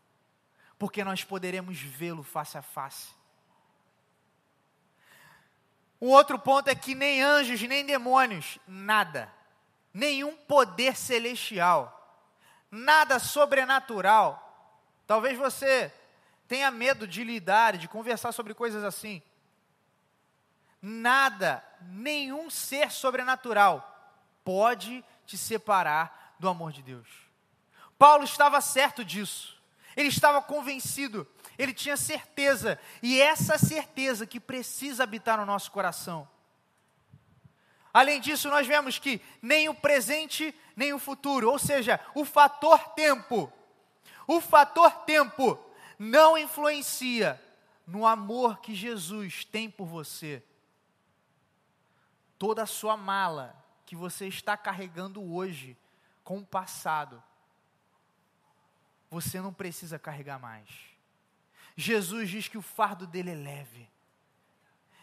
porque 0.78 1.04
nós 1.04 1.24
poderemos 1.24 1.78
vê-lo 1.80 2.24
face 2.24 2.58
a 2.58 2.62
face. 2.62 3.19
Um 6.02 6.08
outro 6.10 6.40
ponto 6.40 6.70
é 6.70 6.76
que 6.76 6.96
nem 6.96 7.22
anjos, 7.22 7.62
nem 7.62 7.86
demônios, 7.86 8.58
nada, 8.68 9.32
nenhum 9.94 10.36
poder 10.36 10.96
celestial, 10.96 12.18
nada 12.72 13.20
sobrenatural. 13.20 14.46
Talvez 15.06 15.38
você 15.38 15.94
tenha 16.48 16.72
medo 16.72 17.08
de 17.08 17.24
lidar, 17.24 17.78
de 17.78 17.88
conversar 17.88 18.32
sobre 18.32 18.54
coisas 18.54 18.84
assim. 18.84 19.22
Nada, 20.82 21.64
nenhum 21.82 22.50
ser 22.50 22.92
sobrenatural 22.92 23.86
pode 24.44 25.04
te 25.26 25.38
separar 25.38 26.36
do 26.40 26.48
amor 26.48 26.72
de 26.72 26.82
Deus. 26.82 27.08
Paulo 27.98 28.24
estava 28.24 28.62
certo 28.62 29.04
disso. 29.04 29.59
Ele 30.00 30.08
estava 30.08 30.42
convencido 30.42 31.28
ele 31.60 31.74
tinha 31.74 31.98
certeza, 31.98 32.80
e 33.04 33.20
essa 33.20 33.58
certeza 33.58 34.26
que 34.26 34.40
precisa 34.40 35.04
habitar 35.04 35.38
no 35.38 35.46
nosso 35.46 35.70
coração. 35.70 36.26
Além 37.94 38.22
disso, 38.22 38.50
nós 38.50 38.66
vemos 38.66 38.98
que 38.98 39.22
nem 39.42 39.68
o 39.68 39.76
presente, 39.76 40.56
nem 40.74 40.94
o 40.94 41.00
futuro, 41.00 41.52
ou 41.52 41.60
seja, 41.60 42.00
o 42.16 42.24
fator 42.24 42.80
tempo, 42.94 43.52
o 44.26 44.40
fator 44.40 44.90
tempo 45.00 45.60
não 45.98 46.38
influencia 46.38 47.42
no 47.86 48.08
amor 48.08 48.62
que 48.62 48.74
Jesus 48.74 49.44
tem 49.44 49.70
por 49.70 49.86
você. 49.86 50.42
Toda 52.38 52.64
a 52.64 52.68
sua 52.68 52.96
mala 52.96 53.54
que 53.86 53.98
você 53.98 54.28
está 54.28 54.56
carregando 54.56 55.22
hoje 55.36 55.76
com 56.24 56.38
o 56.38 56.46
passado, 56.46 57.22
você 59.10 59.42
não 59.42 59.54
precisa 59.54 59.98
carregar 59.98 60.40
mais. 60.40 60.70
Jesus 61.76 62.30
diz 62.30 62.48
que 62.48 62.58
o 62.58 62.62
fardo 62.62 63.08
dele 63.08 63.32
é 63.32 63.36
leve. 63.36 63.90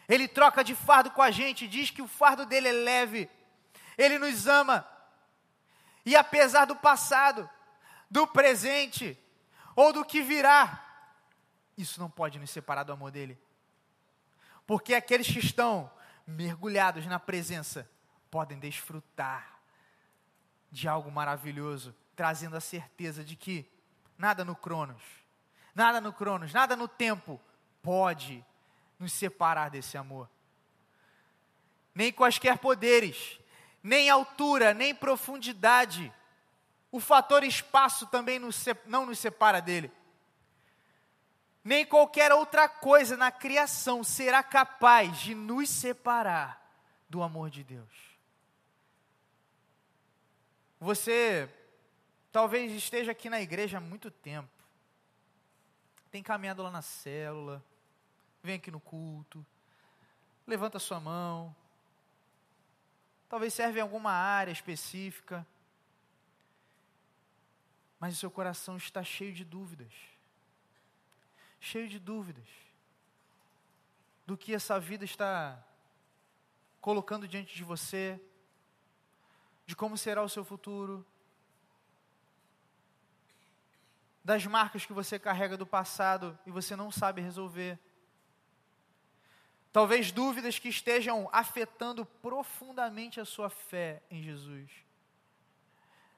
Ele 0.09 0.29
troca 0.29 0.63
de 0.63 0.75
fardo 0.75 1.11
com 1.11 1.23
a 1.23 1.31
gente, 1.31 1.67
diz 1.67 1.91
que 1.91 2.03
o 2.03 2.07
fardo 2.07 2.47
dele 2.47 2.69
é 2.69 2.73
leve. 2.73 3.29
Ele 3.99 4.19
nos 4.19 4.47
ama. 4.47 4.87
E 6.05 6.15
apesar 6.15 6.65
do 6.65 6.77
passado, 6.77 7.49
do 8.09 8.27
presente 8.27 9.19
ou 9.75 9.93
do 9.93 10.05
que 10.05 10.23
virá, 10.23 10.83
isso 11.77 11.99
não 11.99 12.09
pode 12.09 12.39
nos 12.39 12.51
separar 12.51 12.85
do 12.85 12.93
amor 12.93 13.11
dele. 13.11 13.39
Porque 14.67 14.95
aqueles 14.95 15.27
que 15.27 15.39
estão 15.39 15.91
mergulhados 16.27 17.07
na 17.07 17.19
presença 17.19 17.89
podem 18.31 18.59
desfrutar 18.59 19.61
de 20.71 20.89
algo 20.89 21.11
maravilhoso, 21.11 21.95
trazendo 22.15 22.57
a 22.57 22.61
certeza 22.61 23.25
de 23.25 23.35
que 23.35 23.69
nada 24.19 24.45
no 24.45 24.57
Cronos, 24.57 25.03
nada 25.75 26.01
no 26.01 26.13
Cronos, 26.13 26.53
nada 26.53 26.75
no 26.77 26.89
tempo 26.89 27.41
pode 27.83 28.45
nos 28.99 29.13
separar 29.13 29.71
desse 29.71 29.97
amor. 29.97 30.29
Nem 31.95 32.13
quaisquer 32.13 32.59
poderes, 32.59 33.39
nem 33.83 34.11
altura, 34.11 34.75
nem 34.75 34.95
profundidade. 34.95 36.13
O 36.91 37.01
fator 37.01 37.45
espaço 37.45 38.07
também 38.07 38.41
não 38.87 39.07
nos 39.07 39.19
separa 39.19 39.61
dele. 39.61 39.91
Nem 41.65 41.85
qualquer 41.85 42.33
outra 42.33 42.69
coisa 42.69 43.17
na 43.17 43.33
criação 43.33 44.05
será 44.05 44.43
capaz 44.43 45.19
de 45.19 45.35
nos 45.35 45.69
separar 45.69 46.65
do 47.09 47.23
amor 47.23 47.51
de 47.51 47.65
Deus. 47.65 48.17
Você 50.79 51.49
talvez 52.37 52.71
esteja 52.71 53.13
aqui 53.13 53.31
na 53.31 53.41
igreja 53.41 53.79
há 53.79 53.81
muito 53.81 54.11
tempo. 54.11 54.51
Tem 56.11 56.23
caminhado 56.23 56.63
lá 56.63 56.71
na 56.71 56.83
célula, 56.83 57.65
vem 58.43 58.57
aqui 58.57 58.71
no 58.71 58.79
culto, 58.79 59.45
levanta 60.47 60.79
sua 60.79 61.01
mão. 61.01 61.57
Talvez 63.27 63.55
serve 63.55 63.79
em 63.79 63.83
alguma 63.83 64.13
área 64.13 64.53
específica, 64.53 65.47
mas 67.99 68.13
o 68.13 68.19
seu 68.19 68.31
coração 68.31 68.77
está 68.77 69.03
cheio 69.03 69.33
de 69.33 69.43
dúvidas. 69.43 69.95
Cheio 71.59 71.89
de 71.89 71.99
dúvidas 71.99 72.49
do 74.27 74.37
que 74.37 74.55
essa 74.55 74.79
vida 74.79 75.07
está 75.07 75.59
colocando 76.83 77.27
diante 77.27 77.57
de 77.57 77.65
você, 77.65 78.21
de 79.65 79.75
como 79.75 79.97
será 79.97 80.23
o 80.23 80.29
seu 80.29 80.45
futuro, 80.45 81.03
das 84.27 84.45
marcas 84.45 84.85
que 84.85 84.93
você 84.93 85.21
carrega 85.21 85.57
do 85.57 85.65
passado 85.65 86.37
e 86.45 86.51
você 86.51 86.75
não 86.75 86.91
sabe 86.91 87.21
resolver. 87.21 87.79
Talvez 89.73 90.11
dúvidas 90.11 90.59
que 90.59 90.69
estejam 90.69 91.29
afetando 91.33 92.05
profundamente 92.05 93.21
a 93.21 93.25
sua 93.25 93.49
fé 93.49 94.03
em 94.11 94.21
Jesus. 94.25 94.69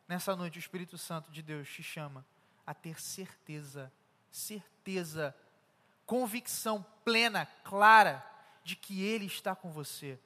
Nessa 0.08 0.34
noite, 0.34 0.56
o 0.56 0.58
Espírito 0.58 0.96
Santo 0.96 1.30
de 1.30 1.42
Deus 1.42 1.68
te 1.68 1.82
chama 1.82 2.24
a 2.66 2.72
ter 2.72 2.98
certeza, 2.98 3.92
certeza, 4.30 5.36
convicção 6.06 6.82
plena, 7.04 7.44
clara, 7.62 8.24
de 8.64 8.74
que 8.74 9.02
Ele 9.02 9.26
está 9.26 9.54
com 9.54 9.70
você. 9.70 10.18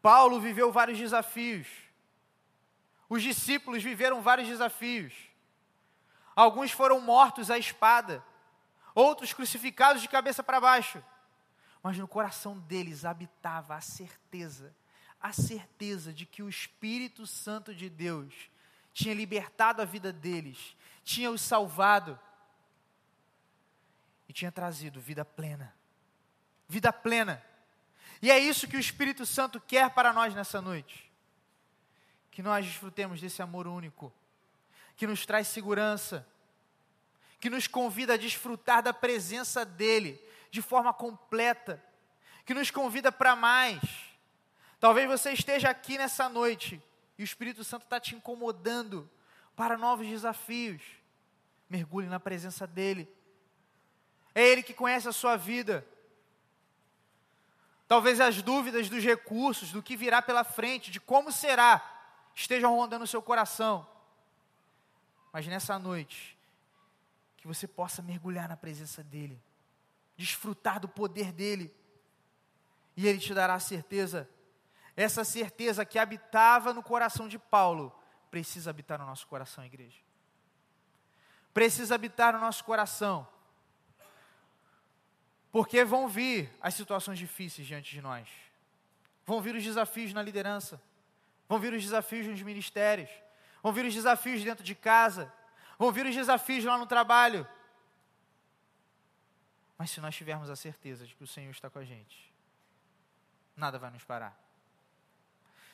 Paulo 0.00 0.40
viveu 0.40 0.70
vários 0.70 0.96
desafios. 0.96 1.87
Os 3.08 3.22
discípulos 3.22 3.82
viveram 3.82 4.20
vários 4.20 4.48
desafios. 4.48 5.14
Alguns 6.36 6.70
foram 6.70 7.00
mortos 7.00 7.50
à 7.50 7.58
espada, 7.58 8.22
outros 8.94 9.32
crucificados 9.32 10.02
de 10.02 10.08
cabeça 10.08 10.42
para 10.42 10.60
baixo. 10.60 11.02
Mas 11.82 11.96
no 11.96 12.06
coração 12.06 12.58
deles 12.58 13.04
habitava 13.04 13.74
a 13.74 13.80
certeza, 13.80 14.74
a 15.20 15.32
certeza 15.32 16.12
de 16.12 16.26
que 16.26 16.42
o 16.42 16.48
Espírito 16.48 17.26
Santo 17.26 17.74
de 17.74 17.88
Deus 17.88 18.34
tinha 18.92 19.14
libertado 19.14 19.80
a 19.80 19.84
vida 19.84 20.12
deles, 20.12 20.76
tinha 21.02 21.30
os 21.30 21.40
salvado 21.40 22.18
e 24.28 24.32
tinha 24.32 24.52
trazido 24.52 25.00
vida 25.00 25.24
plena. 25.24 25.74
Vida 26.68 26.92
plena. 26.92 27.42
E 28.20 28.30
é 28.30 28.38
isso 28.38 28.68
que 28.68 28.76
o 28.76 28.80
Espírito 28.80 29.24
Santo 29.24 29.60
quer 29.60 29.90
para 29.90 30.12
nós 30.12 30.34
nessa 30.34 30.60
noite 30.60 31.07
que 32.38 32.42
nós 32.42 32.64
desfrutemos 32.64 33.20
desse 33.20 33.42
amor 33.42 33.66
único, 33.66 34.14
que 34.94 35.08
nos 35.08 35.26
traz 35.26 35.48
segurança, 35.48 36.24
que 37.40 37.50
nos 37.50 37.66
convida 37.66 38.14
a 38.14 38.16
desfrutar 38.16 38.80
da 38.80 38.92
presença 38.92 39.64
dEle 39.64 40.24
de 40.48 40.62
forma 40.62 40.94
completa, 40.94 41.82
que 42.46 42.54
nos 42.54 42.70
convida 42.70 43.10
para 43.10 43.34
mais. 43.34 43.80
Talvez 44.78 45.08
você 45.08 45.32
esteja 45.32 45.68
aqui 45.68 45.98
nessa 45.98 46.28
noite 46.28 46.80
e 47.18 47.22
o 47.22 47.24
Espírito 47.24 47.64
Santo 47.64 47.82
está 47.82 47.98
te 47.98 48.14
incomodando 48.14 49.10
para 49.56 49.76
novos 49.76 50.06
desafios. 50.06 50.80
Mergulhe 51.68 52.06
na 52.06 52.20
presença 52.20 52.68
dEle. 52.68 53.12
É 54.32 54.46
Ele 54.46 54.62
que 54.62 54.74
conhece 54.74 55.08
a 55.08 55.12
sua 55.12 55.36
vida. 55.36 55.84
Talvez 57.88 58.20
as 58.20 58.40
dúvidas 58.40 58.88
dos 58.88 59.02
recursos, 59.02 59.72
do 59.72 59.82
que 59.82 59.96
virá 59.96 60.22
pela 60.22 60.44
frente, 60.44 60.92
de 60.92 61.00
como 61.00 61.32
será, 61.32 61.97
estejam 62.38 62.72
rondando 62.74 63.04
o 63.04 63.08
seu 63.08 63.20
coração. 63.20 63.86
Mas 65.32 65.46
nessa 65.48 65.76
noite, 65.76 66.38
que 67.36 67.48
você 67.48 67.66
possa 67.66 68.00
mergulhar 68.00 68.48
na 68.48 68.56
presença 68.56 69.02
dEle, 69.02 69.42
desfrutar 70.16 70.78
do 70.78 70.88
poder 70.88 71.32
dEle, 71.32 71.74
e 72.96 73.06
Ele 73.08 73.18
te 73.18 73.34
dará 73.34 73.54
a 73.54 73.60
certeza, 73.60 74.28
essa 74.96 75.24
certeza 75.24 75.84
que 75.84 75.98
habitava 75.98 76.72
no 76.72 76.82
coração 76.82 77.28
de 77.28 77.38
Paulo, 77.38 77.92
precisa 78.30 78.70
habitar 78.70 78.98
no 79.00 79.06
nosso 79.06 79.26
coração, 79.26 79.64
igreja. 79.64 79.98
Precisa 81.52 81.96
habitar 81.96 82.32
no 82.32 82.38
nosso 82.38 82.62
coração. 82.64 83.26
Porque 85.50 85.84
vão 85.84 86.06
vir 86.06 86.52
as 86.60 86.74
situações 86.74 87.18
difíceis 87.18 87.66
diante 87.66 87.90
de 87.90 88.00
nós. 88.00 88.28
Vão 89.26 89.40
vir 89.40 89.56
os 89.56 89.64
desafios 89.64 90.12
na 90.12 90.22
liderança. 90.22 90.80
Vão 91.48 91.58
vir 91.58 91.72
os 91.72 91.82
desafios 91.82 92.26
nos 92.26 92.42
ministérios. 92.42 93.10
Vão 93.62 93.72
vir 93.72 93.84
os 93.86 93.94
desafios 93.94 94.44
dentro 94.44 94.62
de 94.62 94.74
casa. 94.74 95.32
Vão 95.78 95.90
vir 95.90 96.06
os 96.06 96.14
desafios 96.14 96.64
lá 96.64 96.76
no 96.76 96.86
trabalho. 96.86 97.48
Mas 99.78 99.90
se 99.90 100.00
nós 100.00 100.14
tivermos 100.14 100.50
a 100.50 100.56
certeza 100.56 101.06
de 101.06 101.14
que 101.14 101.22
o 101.22 101.26
Senhor 101.26 101.50
está 101.50 101.70
com 101.70 101.78
a 101.78 101.84
gente, 101.84 102.34
nada 103.56 103.78
vai 103.78 103.90
nos 103.90 104.04
parar. 104.04 104.36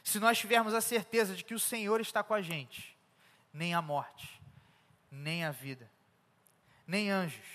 Se 0.04 0.20
nós 0.20 0.38
tivermos 0.38 0.74
a 0.74 0.82
certeza 0.82 1.34
de 1.34 1.42
que 1.42 1.54
o 1.54 1.58
Senhor 1.58 2.00
está 2.00 2.22
com 2.22 2.34
a 2.34 2.42
gente, 2.42 2.94
nem 3.52 3.72
a 3.72 3.80
morte, 3.80 4.40
nem 5.10 5.44
a 5.44 5.50
vida, 5.50 5.90
nem 6.86 7.10
anjos, 7.10 7.46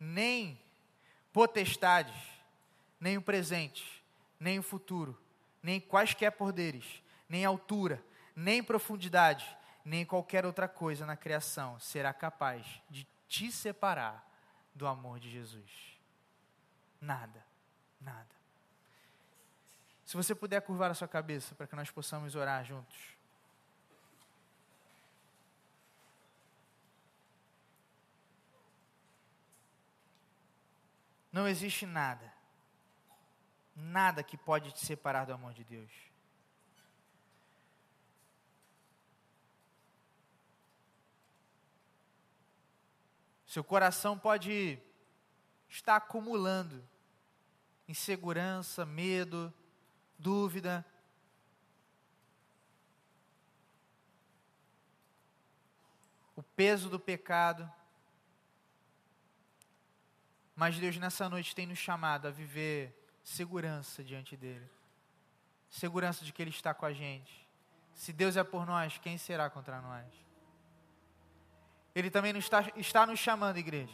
nem 0.00 0.58
potestades, 1.32 2.16
nem 2.98 3.18
o 3.18 3.22
presente, 3.22 4.02
nem 4.40 4.58
o 4.58 4.62
futuro, 4.62 5.20
nem 5.62 5.78
quaisquer 5.78 6.32
poderes, 6.32 7.02
nem 7.28 7.44
altura, 7.44 8.02
nem 8.34 8.62
profundidade, 8.62 9.56
nem 9.84 10.04
qualquer 10.04 10.46
outra 10.46 10.68
coisa 10.68 11.04
na 11.04 11.16
criação 11.16 11.78
será 11.78 12.12
capaz 12.12 12.66
de 12.88 13.06
te 13.26 13.52
separar 13.52 14.26
do 14.74 14.86
amor 14.86 15.18
de 15.18 15.30
Jesus. 15.30 15.98
Nada, 17.00 17.44
nada. 18.00 18.38
Se 20.04 20.16
você 20.16 20.34
puder 20.34 20.62
curvar 20.62 20.90
a 20.90 20.94
sua 20.94 21.06
cabeça 21.06 21.54
para 21.54 21.66
que 21.66 21.76
nós 21.76 21.90
possamos 21.90 22.34
orar 22.34 22.64
juntos. 22.64 23.18
Não 31.30 31.46
existe 31.46 31.84
nada, 31.84 32.32
nada 33.76 34.22
que 34.22 34.36
pode 34.36 34.72
te 34.72 34.84
separar 34.84 35.26
do 35.26 35.32
amor 35.32 35.52
de 35.52 35.62
Deus. 35.62 36.07
Seu 43.58 43.64
coração 43.64 44.16
pode 44.16 44.78
estar 45.68 45.96
acumulando 45.96 46.80
insegurança, 47.88 48.86
medo, 48.86 49.52
dúvida. 50.16 50.86
O 56.36 56.42
peso 56.44 56.88
do 56.88 57.00
pecado. 57.00 57.68
Mas 60.54 60.78
Deus 60.78 60.96
nessa 60.96 61.28
noite 61.28 61.52
tem 61.52 61.66
nos 61.66 61.78
chamado 61.78 62.28
a 62.28 62.30
viver 62.30 63.10
segurança 63.24 64.04
diante 64.04 64.36
dEle. 64.36 64.70
Segurança 65.68 66.24
de 66.24 66.32
que 66.32 66.40
Ele 66.40 66.50
está 66.50 66.72
com 66.72 66.86
a 66.86 66.92
gente. 66.92 67.44
Se 67.92 68.12
Deus 68.12 68.36
é 68.36 68.44
por 68.44 68.64
nós, 68.64 68.98
quem 68.98 69.18
será 69.18 69.50
contra 69.50 69.80
nós? 69.80 70.27
Ele 71.98 72.10
também 72.10 72.36
está, 72.38 72.64
está 72.76 73.04
nos 73.04 73.18
chamando, 73.18 73.56
igreja, 73.56 73.92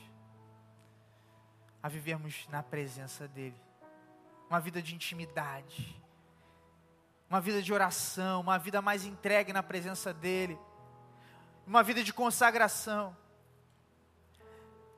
a 1.83 1.89
vivermos 1.89 2.47
na 2.49 2.63
presença 2.63 3.27
dEle. 3.27 3.59
Uma 4.51 4.61
vida 4.61 4.83
de 4.83 4.95
intimidade, 4.95 5.99
uma 7.31 7.41
vida 7.41 7.63
de 7.63 7.73
oração, 7.73 8.43
uma 8.43 8.59
vida 8.59 8.83
mais 8.83 9.07
entregue 9.07 9.55
na 9.55 9.63
presença 9.63 10.13
dEle, 10.13 10.59
uma 11.67 11.83
vida 11.83 12.05
de 12.05 12.13
consagração, 12.13 13.17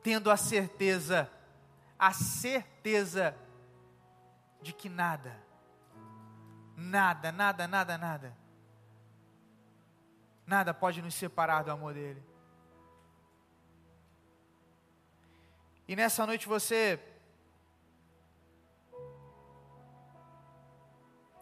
tendo 0.02 0.28
a 0.28 0.36
certeza, 0.36 1.30
a 1.96 2.12
certeza 2.12 3.36
de 4.60 4.72
que 4.72 4.88
nada, 4.88 5.40
nada, 6.76 7.30
nada, 7.30 7.68
nada, 7.68 7.96
nada, 7.96 8.36
nada 10.44 10.74
pode 10.74 11.00
nos 11.00 11.14
separar 11.14 11.62
do 11.62 11.70
amor 11.70 11.94
dEle. 11.94 12.35
E 15.88 15.94
nessa 15.94 16.26
noite 16.26 16.48
você 16.48 16.98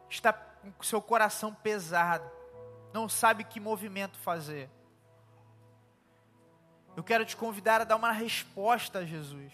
está 0.08 0.32
com 0.32 0.82
seu 0.82 1.00
coração 1.00 1.54
pesado, 1.54 2.30
não 2.92 3.08
sabe 3.08 3.44
que 3.44 3.58
movimento 3.58 4.18
fazer. 4.18 4.68
Eu 6.96 7.02
quero 7.02 7.24
te 7.24 7.36
convidar 7.36 7.80
a 7.80 7.84
dar 7.84 7.96
uma 7.96 8.12
resposta 8.12 9.00
a 9.00 9.04
Jesus, 9.04 9.52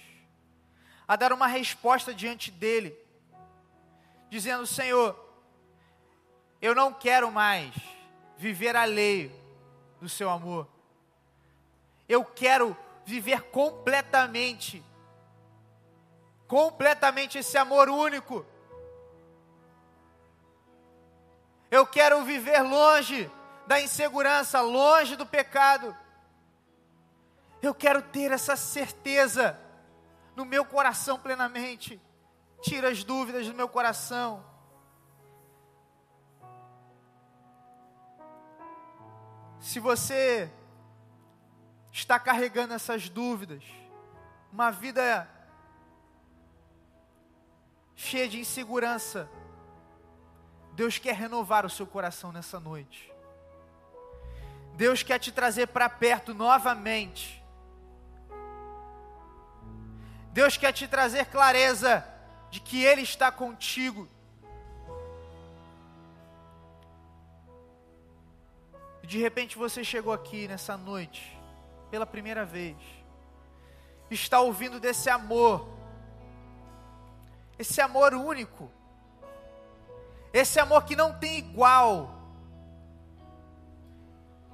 a 1.08 1.16
dar 1.16 1.32
uma 1.32 1.46
resposta 1.46 2.12
diante 2.12 2.50
dele, 2.50 2.96
dizendo: 4.28 4.66
Senhor, 4.66 5.18
eu 6.60 6.74
não 6.74 6.92
quero 6.92 7.30
mais 7.30 7.74
viver 8.36 8.76
alheio 8.76 9.32
do 10.00 10.08
seu 10.08 10.28
amor, 10.28 10.68
eu 12.08 12.24
quero 12.24 12.76
viver 13.10 13.42
completamente 13.50 14.84
completamente 16.50 17.38
esse 17.38 17.56
amor 17.56 17.88
único. 17.88 18.44
Eu 21.70 21.86
quero 21.86 22.24
viver 22.24 22.60
longe 22.60 23.30
da 23.68 23.80
insegurança, 23.80 24.60
longe 24.60 25.14
do 25.14 25.24
pecado. 25.24 25.96
Eu 27.62 27.72
quero 27.72 28.02
ter 28.02 28.32
essa 28.32 28.56
certeza 28.56 29.56
no 30.34 30.44
meu 30.44 30.64
coração 30.64 31.20
plenamente. 31.20 32.02
Tira 32.60 32.88
as 32.88 33.04
dúvidas 33.04 33.46
do 33.46 33.54
meu 33.54 33.68
coração. 33.68 34.44
Se 39.60 39.78
você 39.78 40.50
está 41.92 42.18
carregando 42.18 42.74
essas 42.74 43.08
dúvidas, 43.08 43.62
uma 44.52 44.70
vida 44.70 45.28
cheia 47.94 48.28
de 48.28 48.40
insegurança, 48.40 49.28
Deus 50.72 50.98
quer 50.98 51.14
renovar 51.14 51.66
o 51.66 51.70
seu 51.70 51.86
coração 51.86 52.32
nessa 52.32 52.58
noite. 52.58 53.12
Deus 54.74 55.02
quer 55.02 55.18
te 55.18 55.30
trazer 55.30 55.66
para 55.66 55.88
perto 55.88 56.32
novamente. 56.32 57.44
Deus 60.32 60.56
quer 60.56 60.72
te 60.72 60.88
trazer 60.88 61.26
clareza 61.26 62.06
de 62.50 62.60
que 62.60 62.82
Ele 62.82 63.02
está 63.02 63.30
contigo. 63.30 64.08
De 69.02 69.18
repente 69.18 69.58
você 69.58 69.82
chegou 69.82 70.12
aqui 70.12 70.46
nessa 70.46 70.76
noite, 70.76 71.36
pela 71.90 72.06
primeira 72.06 72.44
vez, 72.44 72.76
está 74.10 74.40
ouvindo 74.40 74.78
desse 74.78 75.10
amor, 75.10 75.68
esse 77.58 77.80
amor 77.80 78.14
único, 78.14 78.70
esse 80.32 80.58
amor 80.58 80.84
que 80.84 80.96
não 80.96 81.18
tem 81.18 81.38
igual. 81.38 82.18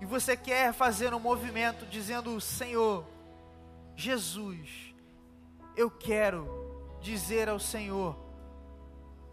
E 0.00 0.04
você 0.04 0.36
quer 0.36 0.72
fazer 0.72 1.14
um 1.14 1.20
movimento 1.20 1.86
dizendo: 1.86 2.40
Senhor, 2.40 3.06
Jesus, 3.94 4.94
eu 5.76 5.90
quero 5.90 6.98
dizer 7.00 7.48
ao 7.48 7.58
Senhor: 7.58 8.16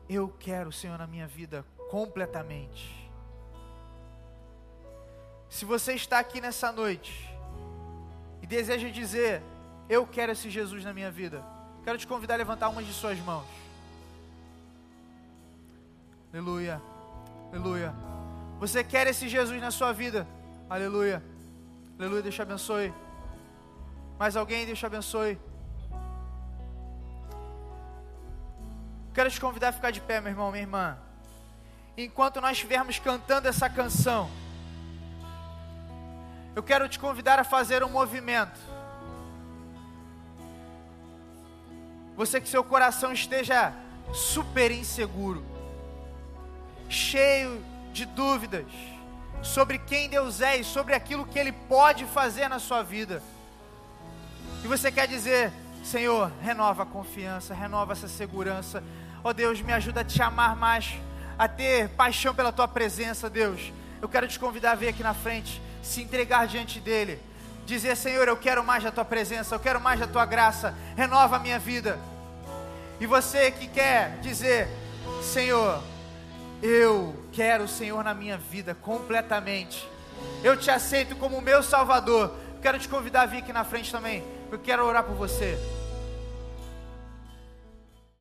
Eu 0.08 0.30
quero 0.40 0.70
o 0.70 0.74
Senhor 0.74 0.98
na 0.98 1.08
minha 1.08 1.28
vida 1.28 1.66
completamente. 1.90 3.04
Se 5.50 5.66
você 5.66 5.94
está 5.94 6.20
aqui 6.20 6.42
nessa 6.42 6.72
noite 6.72 7.33
e 8.44 8.46
deseja 8.46 8.90
dizer: 8.90 9.42
Eu 9.90 10.06
quero 10.06 10.34
esse 10.34 10.50
Jesus 10.50 10.84
na 10.84 10.94
minha 10.94 11.10
vida, 11.10 11.44
quero 11.84 11.98
te 11.98 12.06
convidar 12.06 12.34
a 12.34 12.38
levantar 12.38 12.68
uma 12.68 12.84
de 12.84 12.94
suas 12.94 13.18
mãos. 13.20 13.48
Aleluia. 16.32 16.82
Aleluia. 17.52 17.96
Você 18.60 18.84
quer 18.84 19.08
esse 19.08 19.30
Jesus 19.30 19.62
na 19.62 19.72
sua 19.72 19.94
vida? 19.94 20.28
Aleluia. 20.70 21.24
Aleluia. 21.98 22.22
Deus 22.22 22.36
te 22.36 22.42
abençoe. 22.42 22.94
Mais 24.20 24.36
alguém? 24.36 24.66
Deus 24.66 24.78
te 24.78 24.86
abençoe. 24.86 25.40
Quero 29.14 29.30
te 29.30 29.40
convidar 29.40 29.70
a 29.70 29.74
ficar 29.74 29.92
de 29.92 30.02
pé, 30.02 30.20
meu 30.20 30.32
irmão, 30.32 30.52
minha 30.52 30.64
irmã. 30.64 30.98
Enquanto 31.96 32.42
nós 32.42 32.54
estivermos 32.54 32.98
cantando 32.98 33.48
essa 33.48 33.70
canção, 33.70 34.30
eu 36.56 36.64
quero 36.64 36.88
te 36.88 37.00
convidar 37.00 37.40
a 37.40 37.44
fazer 37.44 37.84
um 37.84 37.90
movimento. 37.90 38.60
Você 42.16 42.40
que 42.40 42.48
seu 42.48 42.64
coração 42.64 43.12
esteja 43.12 43.74
super 44.14 44.72
inseguro 44.72 45.54
cheio 46.90 47.64
de 47.92 48.06
dúvidas 48.06 48.66
sobre 49.42 49.78
quem 49.80 50.08
Deus 50.08 50.42
é 50.42 50.58
e 50.58 50.64
sobre 50.64 50.94
aquilo 50.94 51.26
que 51.26 51.38
Ele 51.38 51.52
pode 51.52 52.06
fazer 52.06 52.48
na 52.48 52.60
sua 52.60 52.82
vida. 52.84 53.22
E 54.64 54.68
você 54.68 54.92
quer 54.92 55.08
dizer, 55.08 55.52
Senhor, 55.84 56.32
renova 56.42 56.84
a 56.84 56.86
confiança, 56.86 57.54
renova 57.54 57.92
essa 57.92 58.08
segurança. 58.08 58.82
Ó 59.24 59.30
oh, 59.30 59.34
Deus, 59.34 59.62
me 59.62 59.74
ajuda 59.74 60.02
a 60.02 60.04
te 60.04 60.22
amar 60.22 60.56
mais, 60.56 60.94
a 61.38 61.48
ter 61.48 61.90
paixão 61.90 62.34
pela 62.34 62.52
tua 62.52 62.68
presença, 62.68 63.30
Deus. 63.30 63.74
Eu 64.02 64.08
quero 64.08 64.28
te 64.28 64.40
convidar 64.40 64.72
a 64.72 64.76
vir 64.76 64.90
aqui 64.90 65.04
na 65.04 65.14
frente, 65.14 65.62
se 65.84 66.02
entregar 66.02 66.48
diante 66.48 66.80
dEle. 66.80 67.20
Dizer, 67.66 67.96
Senhor, 67.96 68.28
eu 68.28 68.36
quero 68.36 68.64
mais 68.64 68.84
da 68.84 68.92
tua 68.92 69.06
presença, 69.06 69.54
eu 69.54 69.60
quero 69.60 69.80
mais 69.80 70.00
da 70.00 70.08
tua 70.08 70.26
graça, 70.26 70.76
renova 70.98 71.36
a 71.36 71.40
minha 71.40 71.60
vida. 71.60 72.00
E 73.00 73.06
você 73.06 73.52
que 73.52 73.68
quer 73.68 74.18
dizer, 74.22 74.68
Senhor, 75.22 75.82
eu 76.62 77.16
quero 77.32 77.66
o 77.66 77.68
Senhor 77.68 78.04
na 78.04 78.14
minha 78.14 78.38
vida 78.38 78.74
completamente. 78.74 79.88
Eu 80.44 80.58
te 80.58 80.72
aceito 80.72 81.16
como 81.16 81.42
meu 81.42 81.62
Salvador. 81.62 82.34
Quero 82.62 82.80
te 82.80 82.88
convidar 82.88 83.24
a 83.24 83.26
vir 83.26 83.40
aqui 83.40 83.52
na 83.52 83.66
frente 83.66 83.92
também. 83.92 84.24
Eu 84.52 84.60
quero 84.60 84.86
orar 84.86 85.04
por 85.04 85.16
você. 85.16 85.58